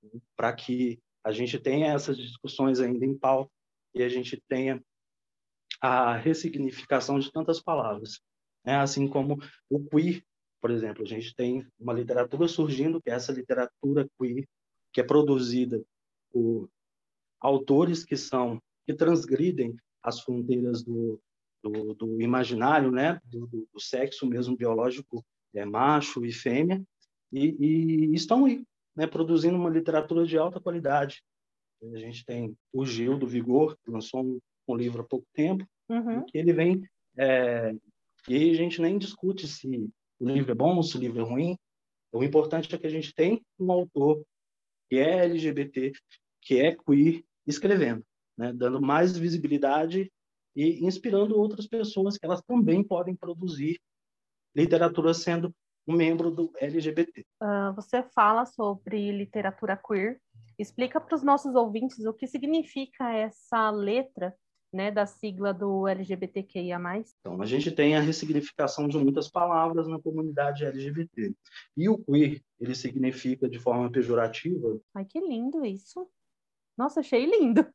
né? 0.04 0.20
para 0.36 0.52
que 0.54 1.00
a 1.24 1.32
gente 1.32 1.58
tenha 1.60 1.94
essas 1.94 2.18
discussões 2.18 2.80
ainda 2.80 3.06
em 3.06 3.18
pauta 3.18 3.52
e 3.96 4.04
a 4.04 4.10
gente 4.10 4.42
tenha 4.50 4.84
a 5.84 6.16
ressignificação 6.16 7.20
de 7.20 7.30
tantas 7.30 7.62
palavras. 7.62 8.22
Né? 8.66 8.78
Assim 8.78 9.06
como 9.06 9.38
o 9.70 9.84
queer, 9.84 10.24
por 10.62 10.72
exemplo, 10.72 11.04
a 11.04 11.06
gente 11.06 11.36
tem 11.36 11.68
uma 11.78 11.92
literatura 11.92 12.48
surgindo, 12.48 13.02
que 13.02 13.10
é 13.10 13.14
essa 13.14 13.34
literatura 13.34 14.08
queer, 14.18 14.48
que 14.94 15.02
é 15.02 15.04
produzida 15.04 15.84
por 16.32 16.70
autores 17.42 18.06
que 18.06 18.16
são 18.16 18.62
que 18.86 18.94
transgridem 18.94 19.76
as 20.02 20.22
fronteiras 20.22 20.84
do, 20.84 21.20
do, 21.62 21.94
do 21.94 22.22
imaginário, 22.22 22.90
né, 22.90 23.20
do, 23.26 23.48
do, 23.48 23.80
sexo 23.80 24.26
mesmo 24.26 24.56
biológico, 24.56 25.24
é 25.54 25.66
macho 25.66 26.26
e 26.26 26.32
fêmea, 26.32 26.82
e, 27.32 27.56
e 27.60 28.14
estão 28.14 28.46
aí, 28.46 28.66
né, 28.96 29.08
produzindo 29.08 29.58
uma 29.58 29.70
literatura 29.70 30.26
de 30.26 30.38
alta 30.38 30.60
qualidade. 30.60 31.24
A 31.94 31.98
gente 31.98 32.26
tem 32.26 32.58
o 32.72 32.86
Gil 32.86 33.18
do 33.18 33.28
Vigor, 33.28 33.78
que 33.84 33.92
lançou 33.92 34.22
um, 34.22 34.40
um 34.68 34.76
livro 34.76 35.02
há 35.02 35.06
pouco 35.06 35.26
tempo, 35.34 35.66
uhum. 35.90 36.26
ele 36.34 36.54
vem 36.54 36.82
é, 37.18 37.74
e 38.28 38.52
a 38.52 38.54
gente 38.54 38.82
nem 38.82 38.98
discute 38.98 39.48
se 39.48 39.90
o 40.20 40.30
livro 40.30 40.52
é 40.52 40.56
bom, 40.56 40.82
se 40.82 40.96
o 40.98 41.00
livro 41.00 41.20
é 41.20 41.24
ruim. 41.24 41.58
O 42.12 42.24
importante 42.24 42.74
é 42.74 42.78
que 42.78 42.88
a 42.88 42.90
gente 42.90 43.14
tem 43.14 43.44
um 43.60 43.72
autor 43.72 44.24
que 44.90 44.98
é 44.98 45.26
LGBT, 45.26 45.92
que 46.42 46.60
é 46.60 46.76
queer, 46.76 47.24
escrevendo, 47.46 48.06
né? 48.38 48.54
dando 48.54 48.82
mais 48.82 49.18
visibilidade 49.18 50.12
e 50.56 50.86
inspirando 50.86 51.38
outras 51.38 51.68
pessoas 51.68 52.18
que 52.18 52.26
elas 52.26 52.42
também 52.44 52.84
podem 52.84 53.16
produzir 53.16 53.80
literatura 54.56 55.14
sendo 55.14 55.54
um 55.88 55.96
membro 55.96 56.32
do 56.32 56.54
LGBT. 56.62 57.22
Uh, 57.22 57.26
ah, 57.44 57.72
você 57.72 58.04
fala 58.04 58.46
sobre 58.46 59.12
literatura 59.12 59.76
queer. 59.76 60.22
Explica 60.58 61.02
para 61.02 61.16
os 61.16 61.24
nossos 61.24 61.56
ouvintes 61.56 62.06
o 62.06 62.14
que 62.14 62.28
significa 62.28 63.12
essa 63.12 63.70
letra 63.72 64.34
né, 64.74 64.90
da 64.90 65.06
sigla 65.06 65.54
do 65.54 65.88
LGBTQIA+. 65.88 66.80
Então, 67.20 67.40
a 67.40 67.46
gente 67.46 67.72
tem 67.72 67.96
a 67.96 68.00
ressignificação 68.00 68.88
de 68.88 68.98
muitas 68.98 69.30
palavras 69.30 69.88
na 69.88 70.00
comunidade 70.00 70.66
LGBT. 70.66 71.34
E 71.78 71.88
o 71.88 71.98
queer, 72.00 72.42
ele 72.60 72.74
significa 72.74 73.48
de 73.48 73.60
forma 73.60 73.92
pejorativa. 73.92 74.80
Ai, 74.96 75.06
que 75.06 75.20
lindo 75.20 75.64
isso. 75.64 76.10
Nossa, 76.78 77.02
achei 77.02 77.26
lindo. 77.26 77.66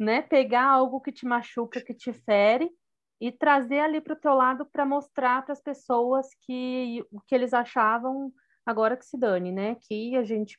Né? 0.00 0.22
Pegar 0.22 0.64
algo 0.64 0.98
que 0.98 1.12
te 1.12 1.26
machuca, 1.26 1.78
que 1.78 1.92
te 1.92 2.10
fere 2.10 2.70
e 3.20 3.30
trazer 3.30 3.80
ali 3.80 4.00
para 4.00 4.14
o 4.14 4.18
teu 4.18 4.32
lado 4.32 4.64
para 4.64 4.86
mostrar 4.86 5.44
para 5.44 5.52
as 5.52 5.60
pessoas 5.60 6.26
que 6.40 7.04
o 7.12 7.20
que 7.20 7.34
eles 7.34 7.52
achavam 7.52 8.32
agora 8.64 8.96
que 8.96 9.04
se 9.04 9.18
dane, 9.18 9.52
né? 9.52 9.76
Que 9.86 10.16
a 10.16 10.24
gente 10.24 10.58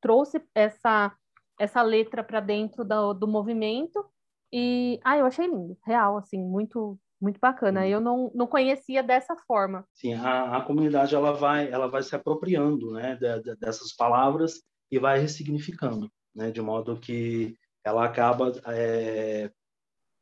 trouxe 0.00 0.42
essa 0.52 1.16
essa 1.60 1.80
letra 1.80 2.24
para 2.24 2.40
dentro 2.40 2.84
do, 2.84 3.14
do 3.14 3.28
movimento 3.28 4.04
e, 4.52 5.00
ah, 5.04 5.16
eu 5.16 5.26
achei 5.26 5.46
lindo, 5.46 5.76
real, 5.84 6.18
assim, 6.18 6.38
muito, 6.38 6.98
muito 7.20 7.40
bacana. 7.40 7.86
Eu 7.86 8.00
não, 8.00 8.30
não 8.34 8.46
conhecia 8.46 9.02
dessa 9.02 9.34
forma. 9.46 9.86
Sim, 9.94 10.14
a, 10.14 10.58
a 10.58 10.60
comunidade 10.62 11.14
ela 11.14 11.32
vai, 11.32 11.70
ela 11.70 11.88
vai 11.88 12.02
se 12.02 12.14
apropriando, 12.14 12.92
né, 12.92 13.16
de, 13.16 13.40
de, 13.40 13.56
dessas 13.56 13.94
palavras 13.94 14.60
e 14.90 14.98
vai 14.98 15.18
ressignificando, 15.18 16.10
né, 16.34 16.50
de 16.50 16.60
modo 16.60 16.98
que 16.98 17.56
ela 17.84 18.04
acaba 18.04 18.52
é, 18.66 19.50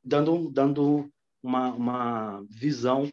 dando, 0.02 0.50
dando 0.50 1.10
uma, 1.42 1.72
uma 1.72 2.44
visão 2.48 3.08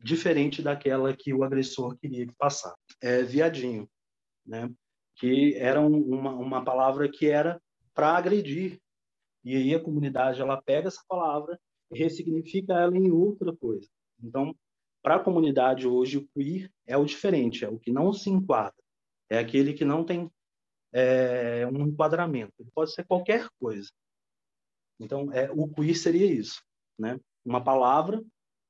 diferente 0.00 0.62
daquela 0.62 1.14
que 1.14 1.32
o 1.32 1.44
agressor 1.44 1.96
queria 1.98 2.26
passar. 2.38 2.74
É 3.02 3.22
viadinho, 3.22 3.88
né? 4.44 4.70
Que 5.16 5.54
era 5.56 5.80
um, 5.80 5.96
uma, 5.96 6.32
uma 6.32 6.64
palavra 6.64 7.08
que 7.10 7.26
era 7.26 7.60
para 7.94 8.16
agredir, 8.16 8.78
e 9.46 9.54
aí 9.54 9.72
a 9.72 9.80
comunidade 9.80 10.40
ela 10.40 10.60
pega 10.60 10.88
essa 10.88 11.02
palavra 11.06 11.56
e 11.92 11.96
ressignifica 11.96 12.72
ela 12.72 12.96
em 12.96 13.12
outra 13.12 13.56
coisa. 13.56 13.88
Então, 14.20 14.52
para 15.00 15.14
a 15.14 15.22
comunidade 15.22 15.86
hoje, 15.86 16.18
o 16.18 16.26
queer 16.34 16.68
é 16.84 16.96
o 16.96 17.04
diferente, 17.04 17.64
é 17.64 17.68
o 17.68 17.78
que 17.78 17.92
não 17.92 18.12
se 18.12 18.28
enquadra, 18.28 18.82
é 19.30 19.38
aquele 19.38 19.72
que 19.72 19.84
não 19.84 20.04
tem 20.04 20.28
é, 20.92 21.64
um 21.68 21.86
enquadramento. 21.86 22.54
Ele 22.58 22.70
pode 22.74 22.92
ser 22.92 23.04
qualquer 23.06 23.48
coisa. 23.60 23.88
Então, 24.98 25.32
é, 25.32 25.48
o 25.52 25.68
queer 25.68 25.96
seria 25.96 26.26
isso, 26.26 26.60
né? 26.98 27.20
Uma 27.44 27.62
palavra 27.62 28.20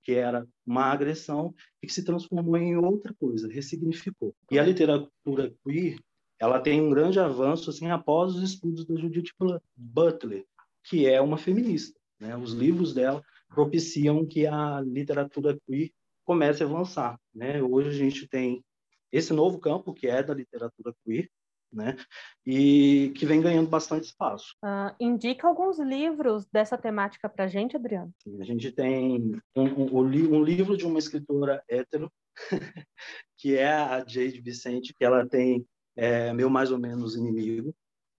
que 0.02 0.12
era 0.12 0.46
uma 0.66 0.84
agressão 0.84 1.54
e 1.82 1.86
que 1.86 1.92
se 1.94 2.04
transformou 2.04 2.58
em 2.58 2.76
outra 2.76 3.14
coisa, 3.14 3.48
ressignificou. 3.48 4.36
E 4.50 4.58
a 4.58 4.62
literatura 4.62 5.54
queer, 5.64 5.98
ela 6.38 6.60
tem 6.60 6.82
um 6.82 6.90
grande 6.90 7.18
avanço 7.18 7.70
assim 7.70 7.90
após 7.90 8.34
os 8.34 8.42
estudos 8.42 8.84
da 8.84 8.94
Judith 8.94 9.32
Butler, 9.74 10.44
que 10.88 11.06
é 11.06 11.20
uma 11.20 11.36
feminista. 11.36 11.98
Né? 12.18 12.36
Os 12.36 12.52
livros 12.52 12.94
dela 12.94 13.22
propiciam 13.48 14.26
que 14.26 14.46
a 14.46 14.80
literatura 14.80 15.58
queer 15.66 15.90
comece 16.24 16.62
a 16.62 16.66
avançar. 16.66 17.18
Né? 17.34 17.62
Hoje 17.62 17.88
a 17.90 17.92
gente 17.92 18.28
tem 18.28 18.64
esse 19.12 19.32
novo 19.32 19.58
campo, 19.58 19.94
que 19.94 20.06
é 20.06 20.22
da 20.22 20.34
literatura 20.34 20.94
queer, 21.04 21.28
né? 21.72 21.96
e 22.44 23.12
que 23.16 23.26
vem 23.26 23.40
ganhando 23.40 23.68
bastante 23.68 24.04
espaço. 24.04 24.54
Uh, 24.64 24.94
indica 25.00 25.46
alguns 25.46 25.78
livros 25.78 26.46
dessa 26.46 26.78
temática 26.78 27.28
para 27.28 27.44
a 27.44 27.48
gente, 27.48 27.76
Adriano. 27.76 28.12
A 28.40 28.44
gente 28.44 28.72
tem 28.72 29.40
um, 29.54 29.62
um, 29.64 29.96
um 29.98 30.42
livro 30.44 30.76
de 30.76 30.86
uma 30.86 30.98
escritora 30.98 31.62
hétero, 31.68 32.10
que 33.38 33.56
é 33.56 33.72
a 33.72 34.04
Jade 34.06 34.40
Vicente, 34.40 34.94
que 34.94 35.04
ela 35.04 35.26
tem 35.26 35.66
é, 35.96 36.32
Meu 36.32 36.50
Mais 36.50 36.70
ou 36.70 36.78
Menos 36.78 37.16
Inimigo, 37.16 37.74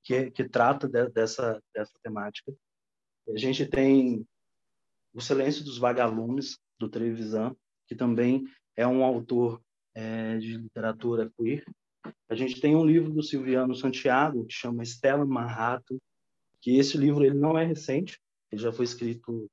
que, 0.07 0.31
que 0.31 0.47
trata 0.47 0.87
de, 0.87 1.09
dessa, 1.09 1.61
dessa 1.75 1.91
temática. 2.01 2.55
A 3.27 3.37
gente 3.37 3.65
tem 3.65 4.25
O 5.13 5.19
Silêncio 5.19 5.65
dos 5.65 5.77
Vagalumes, 5.77 6.57
do 6.79 6.87
Trevisan, 6.87 7.53
que 7.87 7.95
também 7.95 8.45
é 8.73 8.87
um 8.87 9.03
autor 9.03 9.61
é, 9.93 10.37
de 10.37 10.57
literatura 10.57 11.29
queer. 11.37 11.65
A 12.29 12.35
gente 12.35 12.61
tem 12.61 12.73
um 12.73 12.85
livro 12.85 13.11
do 13.11 13.21
Silviano 13.21 13.75
Santiago, 13.75 14.45
que 14.45 14.53
chama 14.53 14.83
Stella 14.83 15.25
Manhattan, 15.25 15.97
que 16.61 16.77
esse 16.77 16.97
livro 16.97 17.25
ele 17.25 17.35
não 17.37 17.57
é 17.57 17.65
recente, 17.65 18.17
ele 18.49 18.61
já 18.61 18.71
foi 18.71 18.85
escrito 18.85 19.51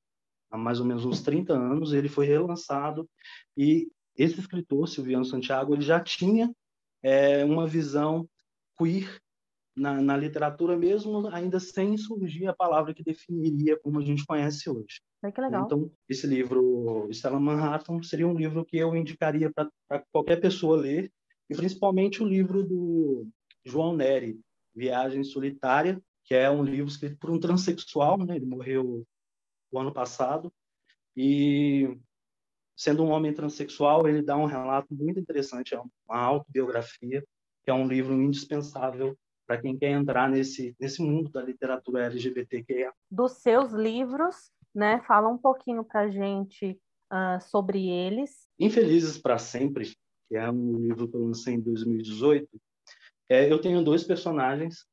há 0.52 0.56
mais 0.56 0.78
ou 0.78 0.86
menos 0.86 1.04
uns 1.04 1.20
30 1.20 1.52
anos, 1.52 1.92
ele 1.92 2.08
foi 2.08 2.26
relançado, 2.26 3.08
e 3.56 3.88
esse 4.16 4.38
escritor, 4.38 4.86
Silviano 4.86 5.24
Santiago, 5.24 5.74
ele 5.74 5.82
já 5.82 5.98
tinha 5.98 6.54
é, 7.02 7.44
uma 7.44 7.66
visão 7.66 8.28
queer 8.78 9.20
na, 9.76 10.00
na, 10.00 10.16
literatura 10.16 10.76
mesmo, 10.76 11.28
ainda 11.28 11.58
sem 11.58 11.96
surgir 11.96 12.46
a 12.46 12.54
palavra 12.54 12.94
que 12.94 13.02
definiria 13.02 13.78
como 13.80 13.98
a 13.98 14.04
gente 14.04 14.24
conhece 14.24 14.70
hoje. 14.70 15.00
É 15.22 15.32
que 15.32 15.40
legal. 15.40 15.64
Então, 15.64 15.90
esse 16.08 16.26
livro, 16.26 17.08
Stella 17.10 17.40
Manhattan, 17.40 18.02
seria 18.02 18.28
um 18.28 18.36
livro 18.36 18.64
que 18.64 18.76
eu 18.76 18.94
indicaria 18.94 19.50
para 19.52 19.70
qualquer 20.12 20.40
pessoa 20.40 20.76
ler, 20.76 21.12
e 21.50 21.56
principalmente 21.56 22.22
o 22.22 22.26
livro 22.26 22.62
do 22.62 23.26
João 23.64 23.96
Neri, 23.96 24.40
Viagem 24.74 25.24
Solitária, 25.24 26.00
que 26.24 26.34
é 26.34 26.50
um 26.50 26.62
livro 26.62 26.90
escrito 26.90 27.18
por 27.18 27.30
um 27.30 27.38
transexual, 27.38 28.18
né? 28.18 28.36
ele 28.36 28.46
morreu 28.46 29.04
o 29.70 29.78
ano 29.78 29.92
passado, 29.92 30.52
e 31.16 31.96
sendo 32.76 33.04
um 33.04 33.10
homem 33.10 33.32
transexual, 33.32 34.08
ele 34.08 34.22
dá 34.22 34.36
um 34.36 34.46
relato 34.46 34.94
muito 34.94 35.20
interessante, 35.20 35.74
é 35.74 35.80
uma 35.80 36.18
autobiografia, 36.18 37.24
que 37.62 37.70
é 37.70 37.74
um 37.74 37.86
livro 37.86 38.14
indispensável 38.14 39.16
para 39.46 39.60
quem 39.60 39.76
quer 39.76 39.90
entrar 39.90 40.28
nesse, 40.28 40.74
nesse 40.78 41.02
mundo 41.02 41.30
da 41.30 41.42
literatura 41.42 42.06
LGBTQIA. 42.06 42.92
Dos 43.10 43.32
seus 43.32 43.72
livros, 43.72 44.50
né? 44.74 45.02
Fala 45.06 45.28
um 45.28 45.38
pouquinho 45.38 45.84
para 45.84 46.02
a 46.02 46.10
gente 46.10 46.78
uh, 47.12 47.40
sobre 47.40 47.88
eles. 47.88 48.48
Infelizes 48.58 49.18
para 49.18 49.38
Sempre, 49.38 49.94
que 50.28 50.36
é 50.36 50.50
um 50.50 50.78
livro 50.78 51.08
que 51.08 51.16
eu 51.16 51.20
lancei 51.20 51.54
em 51.54 51.60
2018, 51.60 52.48
é, 53.28 53.50
eu 53.50 53.60
tenho 53.60 53.82
dois 53.82 54.04
personagens 54.04 54.86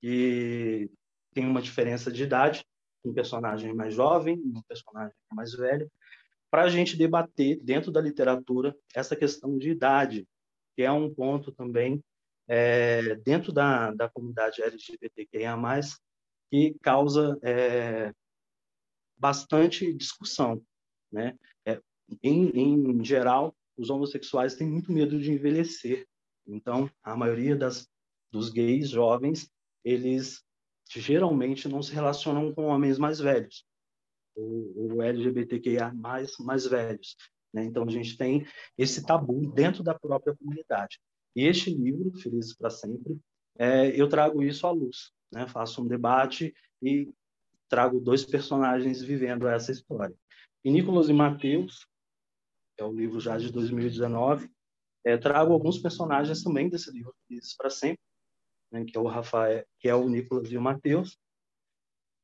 que 0.00 0.90
têm 1.32 1.46
uma 1.46 1.62
diferença 1.62 2.10
de 2.10 2.22
idade, 2.22 2.64
um 3.04 3.12
personagem 3.12 3.74
mais 3.74 3.94
jovem 3.94 4.36
e 4.36 4.58
um 4.58 4.62
personagem 4.62 5.14
mais 5.32 5.52
velho, 5.52 5.90
para 6.50 6.62
a 6.62 6.68
gente 6.68 6.96
debater 6.96 7.58
dentro 7.62 7.92
da 7.92 8.00
literatura 8.00 8.76
essa 8.94 9.14
questão 9.14 9.56
de 9.56 9.70
idade, 9.70 10.26
que 10.76 10.82
é 10.82 10.90
um 10.90 11.12
ponto 11.12 11.52
também 11.52 12.02
é, 12.52 13.14
dentro 13.14 13.52
da, 13.52 13.92
da 13.92 14.08
comunidade 14.08 14.60
LGBTQIA+, 14.60 15.56
que 16.50 16.74
causa 16.82 17.38
é, 17.44 18.12
bastante 19.16 19.92
discussão. 19.94 20.60
Né? 21.12 21.38
É, 21.64 21.80
em, 22.20 22.50
em 22.58 23.04
geral, 23.04 23.54
os 23.76 23.88
homossexuais 23.88 24.56
têm 24.56 24.66
muito 24.66 24.90
medo 24.90 25.20
de 25.20 25.30
envelhecer. 25.30 26.08
Então, 26.44 26.90
a 27.04 27.16
maioria 27.16 27.54
das, 27.54 27.88
dos 28.32 28.50
gays 28.50 28.90
jovens, 28.90 29.48
eles 29.84 30.42
geralmente 30.90 31.68
não 31.68 31.80
se 31.80 31.92
relacionam 31.92 32.52
com 32.52 32.64
homens 32.64 32.98
mais 32.98 33.20
velhos, 33.20 33.64
ou, 34.34 34.96
ou 34.96 35.02
LGBTQIA+, 35.02 35.94
mais, 35.94 36.36
mais 36.40 36.66
velhos. 36.66 37.14
Né? 37.54 37.62
Então, 37.62 37.84
a 37.84 37.90
gente 37.90 38.16
tem 38.16 38.44
esse 38.76 39.06
tabu 39.06 39.52
dentro 39.52 39.84
da 39.84 39.96
própria 39.96 40.34
comunidade. 40.36 40.98
E 41.34 41.46
este 41.46 41.72
livro, 41.72 42.12
Felizes 42.18 42.54
para 42.54 42.70
Sempre, 42.70 43.18
é, 43.58 43.88
eu 44.00 44.08
trago 44.08 44.42
isso 44.42 44.66
à 44.66 44.70
luz, 44.70 45.12
né? 45.32 45.46
faço 45.46 45.82
um 45.82 45.86
debate 45.86 46.54
e 46.82 47.12
trago 47.68 48.00
dois 48.00 48.24
personagens 48.24 49.00
vivendo 49.00 49.46
essa 49.46 49.70
história. 49.70 50.14
E 50.64 50.70
Nicolas 50.70 51.08
e 51.08 51.12
Mateus, 51.12 51.86
é 52.78 52.84
o 52.84 52.92
livro 52.92 53.20
já 53.20 53.38
de 53.38 53.52
2019, 53.52 54.50
é, 55.04 55.16
trago 55.16 55.52
alguns 55.52 55.78
personagens 55.78 56.42
também 56.42 56.68
desse 56.68 56.90
livro, 56.90 57.14
Felizes 57.26 57.54
para 57.56 57.70
Sempre, 57.70 58.00
né? 58.72 58.84
que 58.84 58.96
é 58.96 59.00
o 59.00 59.06
Rafael, 59.06 59.64
que 59.78 59.88
é 59.88 59.94
o 59.94 60.08
Nicolas 60.08 60.50
e 60.50 60.56
o 60.56 60.62
Mateus. 60.62 61.18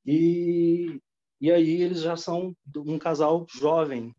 E, 0.04 1.00
e 1.40 1.50
aí 1.50 1.82
eles 1.82 2.00
já 2.00 2.16
são 2.16 2.56
um 2.76 2.98
casal 2.98 3.46
jovem 3.48 4.14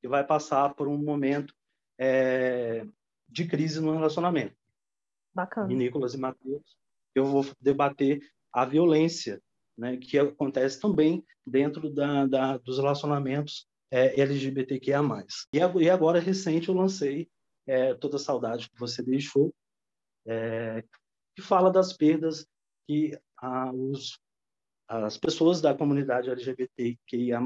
que 0.00 0.08
vai 0.08 0.26
passar 0.26 0.74
por 0.74 0.88
um 0.88 0.98
momento 0.98 1.54
é, 1.98 2.86
de 3.32 3.46
crise 3.46 3.80
no 3.80 3.92
relacionamento. 3.92 4.54
Bacana. 5.34 5.72
E 5.72 5.76
Nicolas 5.76 6.14
e 6.14 6.18
Matheus, 6.18 6.76
eu 7.14 7.24
vou 7.24 7.44
debater 7.60 8.20
a 8.52 8.64
violência, 8.64 9.42
né, 9.76 9.96
que 9.96 10.18
acontece 10.18 10.78
também 10.78 11.24
dentro 11.46 11.90
da, 11.90 12.26
da 12.26 12.58
dos 12.58 12.76
relacionamentos 12.76 13.66
é, 13.90 14.20
LGBTQIA+. 14.20 15.00
E, 15.52 15.58
e 15.58 15.90
agora, 15.90 16.20
recente, 16.20 16.68
eu 16.68 16.74
lancei 16.74 17.28
é, 17.66 17.94
Toda 17.94 18.18
Saudade 18.18 18.70
que 18.70 18.78
Você 18.78 19.02
Deixou, 19.02 19.54
é, 20.26 20.84
que 21.34 21.42
fala 21.42 21.72
das 21.72 21.92
perdas 21.94 22.46
que 22.86 23.18
os, 23.74 24.18
as 24.86 25.16
pessoas 25.16 25.60
da 25.60 25.74
comunidade 25.74 26.30
LGBTQIA+, 26.30 27.40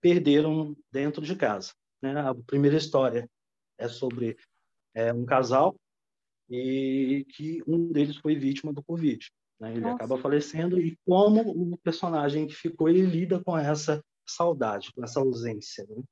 perderam 0.00 0.74
dentro 0.90 1.22
de 1.22 1.36
casa. 1.36 1.72
Né? 2.00 2.18
A 2.18 2.34
primeira 2.34 2.76
história 2.76 3.28
é 3.76 3.88
sobre 3.88 4.36
é, 4.94 5.12
um 5.12 5.24
casal 5.24 5.74
e 6.50 7.26
que 7.34 7.62
um 7.66 7.92
deles 7.92 8.16
foi 8.16 8.34
vítima 8.34 8.72
do 8.72 8.82
Covid. 8.82 9.26
Né? 9.60 9.72
Ele 9.72 9.80
Nossa. 9.80 9.96
acaba 9.96 10.18
falecendo 10.18 10.80
e 10.80 10.96
como 11.06 11.42
o 11.50 11.78
personagem 11.78 12.46
que 12.46 12.54
ficou 12.54 12.88
ele 12.88 13.02
lida 13.02 13.42
com 13.42 13.56
essa 13.56 14.02
saudade, 14.26 14.92
com 14.92 15.04
essa 15.04 15.20
ausência. 15.20 15.86
Né? 15.88 16.02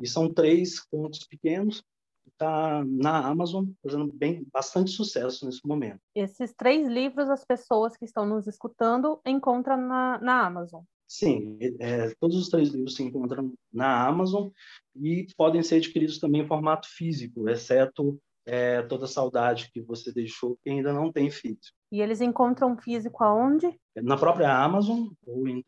E 0.00 0.06
são 0.06 0.32
três 0.32 0.80
contos 0.80 1.26
pequenos, 1.26 1.82
está 2.26 2.84
na 2.84 3.26
Amazon 3.26 3.66
fazendo 3.82 4.12
bem 4.12 4.46
bastante 4.52 4.90
sucesso 4.90 5.44
nesse 5.44 5.66
momento. 5.66 6.00
Esses 6.14 6.54
três 6.54 6.86
livros 6.86 7.28
as 7.28 7.44
pessoas 7.44 7.96
que 7.96 8.04
estão 8.04 8.24
nos 8.24 8.46
escutando 8.46 9.20
encontram 9.26 9.76
na, 9.76 10.18
na 10.20 10.46
Amazon. 10.46 10.82
Sim, 11.08 11.58
é, 11.80 12.14
todos 12.20 12.36
os 12.36 12.50
três 12.50 12.68
livros 12.68 12.94
se 12.94 13.02
encontram 13.02 13.54
na 13.72 14.06
Amazon 14.06 14.50
e 14.94 15.26
podem 15.38 15.62
ser 15.62 15.76
adquiridos 15.76 16.18
também 16.18 16.42
em 16.42 16.46
formato 16.46 16.86
físico, 16.86 17.48
exceto 17.48 18.20
é, 18.44 18.82
toda 18.82 19.06
a 19.06 19.08
saudade 19.08 19.70
que 19.72 19.80
você 19.80 20.12
deixou 20.12 20.58
que 20.62 20.68
ainda 20.68 20.92
não 20.92 21.10
tem 21.10 21.30
físico. 21.30 21.74
E 21.90 22.02
eles 22.02 22.20
encontram 22.20 22.76
físico 22.76 23.24
aonde? 23.24 23.74
Na 23.96 24.18
própria 24.18 24.54
Amazon 24.54 25.08
ou, 25.26 25.48
em, 25.48 25.64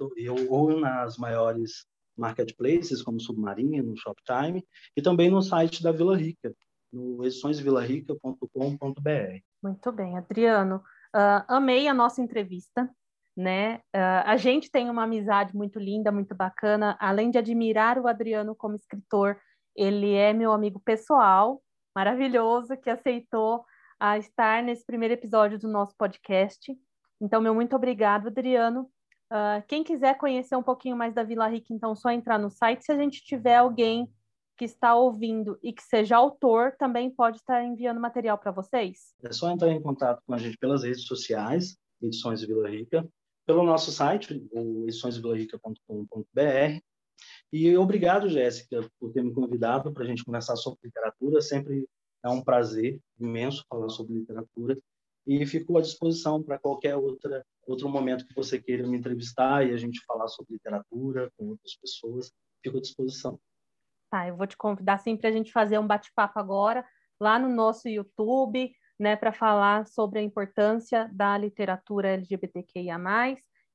ou 0.49 0.79
nas 0.79 1.17
maiores 1.17 1.87
marketplaces 2.17 3.03
como 3.03 3.19
Submarino, 3.19 3.97
Shoptime 3.97 4.63
e 4.95 5.01
também 5.01 5.31
no 5.31 5.41
site 5.41 5.83
da 5.83 5.91
Vila 5.91 6.15
Rica, 6.17 6.55
no 6.93 7.25
ediçõesvilarica.com.br. 7.25 9.41
Muito 9.63 9.93
bem, 9.93 10.19
Adriano. 10.19 10.83
Uh, 11.15 11.43
amei 11.49 11.89
a 11.89 11.95
nossa 11.95 12.21
entrevista, 12.21 12.91
né? 13.41 13.77
Uh, 13.95 14.23
a 14.27 14.37
gente 14.37 14.71
tem 14.71 14.91
uma 14.91 15.05
amizade 15.05 15.57
muito 15.57 15.79
linda, 15.79 16.13
muito 16.13 16.35
bacana. 16.35 16.97
Além 17.01 17.31
de 17.31 17.39
admirar 17.39 17.99
o 17.99 18.07
Adriano 18.07 18.55
como 18.55 18.77
escritor, 18.77 19.41
ele 19.75 20.15
é 20.15 20.33
meu 20.33 20.53
amigo 20.53 20.79
pessoal, 20.79 21.63
maravilhoso, 21.97 22.77
que 22.77 22.91
aceitou 22.91 23.65
uh, 24.03 24.19
estar 24.19 24.63
nesse 24.63 24.85
primeiro 24.85 25.15
episódio 25.15 25.59
do 25.59 25.69
nosso 25.69 25.97
podcast. 25.97 26.77
Então, 27.21 27.41
meu 27.41 27.55
muito 27.55 27.75
obrigado, 27.75 28.29
Adriano. 28.29 28.83
Uh, 29.33 29.63
quem 29.67 29.83
quiser 29.83 30.19
conhecer 30.19 30.57
um 30.57 30.63
pouquinho 30.63 30.97
mais 30.97 31.15
da 31.15 31.23
Vila 31.23 31.49
Rica, 31.49 31.73
então, 31.73 31.95
só 31.95 32.11
entrar 32.11 32.39
no 32.39 32.51
site. 32.51 32.85
Se 32.85 32.93
a 32.93 32.97
gente 32.97 33.25
tiver 33.25 33.57
alguém 33.57 34.07
que 34.59 34.67
está 34.67 34.95
ouvindo 34.95 35.59
e 35.63 35.73
que 35.73 35.83
seja 35.83 36.17
autor, 36.17 36.77
também 36.79 37.11
pode 37.11 37.39
estar 37.39 37.65
enviando 37.65 37.99
material 37.99 38.37
para 38.37 38.51
vocês? 38.51 39.15
É 39.23 39.33
só 39.33 39.51
entrar 39.51 39.71
em 39.71 39.81
contato 39.81 40.23
com 40.27 40.35
a 40.35 40.39
gente 40.39 40.59
pelas 40.59 40.83
redes 40.83 41.07
sociais, 41.07 41.79
Edições 42.03 42.43
Vila 42.43 42.69
Rica, 42.69 43.09
pelo 43.51 43.65
nosso 43.65 43.91
site, 43.91 44.49
ediçõesvilarica.com.br. 44.87 46.81
E 47.53 47.77
obrigado, 47.77 48.29
Jéssica, 48.29 48.89
por 49.01 49.13
ter 49.13 49.25
me 49.25 49.35
convidado 49.35 49.93
para 49.93 50.05
a 50.05 50.07
gente 50.07 50.25
conversar 50.25 50.55
sobre 50.55 50.79
literatura. 50.85 51.41
Sempre 51.43 51.85
é 52.25 52.29
um 52.29 52.45
prazer 52.45 53.01
imenso 53.19 53.67
falar 53.69 53.89
sobre 53.89 54.15
literatura 54.15 54.79
e 55.27 55.45
fico 55.47 55.77
à 55.77 55.81
disposição 55.81 56.41
para 56.41 56.61
qualquer 56.61 56.95
outra 56.95 57.45
outro 57.67 57.89
momento 57.89 58.25
que 58.25 58.35
você 58.35 58.61
queira 58.61 58.87
me 58.87 58.97
entrevistar 58.97 59.67
e 59.67 59.73
a 59.73 59.77
gente 59.77 60.01
falar 60.05 60.29
sobre 60.29 60.53
literatura 60.53 61.29
com 61.37 61.49
outras 61.49 61.75
pessoas. 61.75 62.33
Fico 62.63 62.79
à 62.79 62.81
disposição. 62.81 63.37
Tá, 64.11 64.29
eu 64.29 64.37
vou 64.37 64.47
te 64.47 64.57
convidar 64.57 64.99
sim 64.99 65.17
para 65.17 65.29
a 65.29 65.33
gente 65.33 65.51
fazer 65.51 65.77
um 65.81 65.87
bate-papo 65.89 66.39
agora 66.39 66.87
lá 67.21 67.37
no 67.37 67.49
nosso 67.49 67.89
YouTube, 67.89 68.73
né, 69.01 69.17
para 69.17 69.33
falar 69.33 69.87
sobre 69.87 70.19
a 70.19 70.23
importância 70.23 71.09
da 71.11 71.39
literatura 71.39 72.11
LGBTQIA+, 72.11 72.99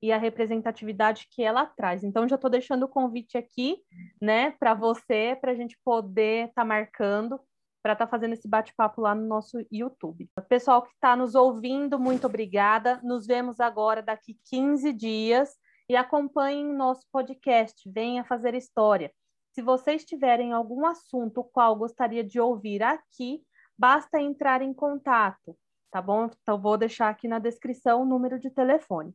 e 0.02 0.12
a 0.12 0.18
representatividade 0.20 1.28
que 1.32 1.42
ela 1.42 1.66
traz. 1.66 2.04
Então, 2.04 2.28
já 2.28 2.36
estou 2.36 2.50
deixando 2.50 2.84
o 2.84 2.88
convite 2.88 3.38
aqui, 3.38 3.78
né, 4.22 4.52
para 4.52 4.76
você, 4.76 5.36
para 5.42 5.52
a 5.52 5.56
gente 5.56 5.80
poder 5.84 6.50
estar 6.50 6.62
tá 6.62 6.66
marcando 6.66 7.40
para 7.82 7.94
estar 7.94 8.06
tá 8.06 8.10
fazendo 8.10 8.34
esse 8.34 8.48
bate-papo 8.48 9.00
lá 9.00 9.14
no 9.14 9.28
nosso 9.28 9.64
YouTube. 9.72 10.28
Pessoal 10.50 10.82
que 10.82 10.90
está 10.90 11.16
nos 11.16 11.36
ouvindo, 11.36 12.00
muito 12.00 12.26
obrigada. 12.26 13.00
Nos 13.04 13.28
vemos 13.28 13.60
agora 13.60 14.02
daqui 14.02 14.40
15 14.50 14.92
dias 14.92 15.56
e 15.88 15.96
acompanhem 15.96 16.74
nosso 16.74 17.06
podcast. 17.12 17.88
Venha 17.92 18.24
fazer 18.24 18.56
história. 18.56 19.12
Se 19.52 19.62
vocês 19.62 20.04
tiverem 20.04 20.52
algum 20.52 20.84
assunto 20.84 21.44
qual 21.44 21.76
gostaria 21.76 22.24
de 22.24 22.40
ouvir 22.40 22.82
aqui, 22.82 23.44
basta 23.78 24.20
entrar 24.20 24.62
em 24.62 24.74
contato, 24.74 25.56
tá 25.92 26.02
bom? 26.02 26.30
Então, 26.42 26.60
vou 26.60 26.78
deixar 26.78 27.10
aqui 27.10 27.28
na 27.28 27.40
descrição 27.40 28.02
o 28.02 28.06
número 28.06 28.40
de 28.40 28.50
telefone. 28.50 29.14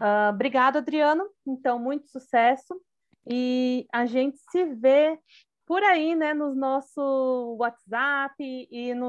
Uh, 0.00 0.30
obrigado, 0.30 0.78
Adriano. 0.78 1.28
Então, 1.46 1.78
muito 1.78 2.08
sucesso. 2.08 2.80
E 3.26 3.86
a 3.92 4.06
gente 4.06 4.38
se 4.50 4.64
vê 4.64 5.18
por 5.66 5.82
aí, 5.82 6.14
né, 6.14 6.34
no 6.34 6.54
nosso 6.54 7.56
WhatsApp 7.58 8.34
e 8.38 8.94
no 8.94 9.00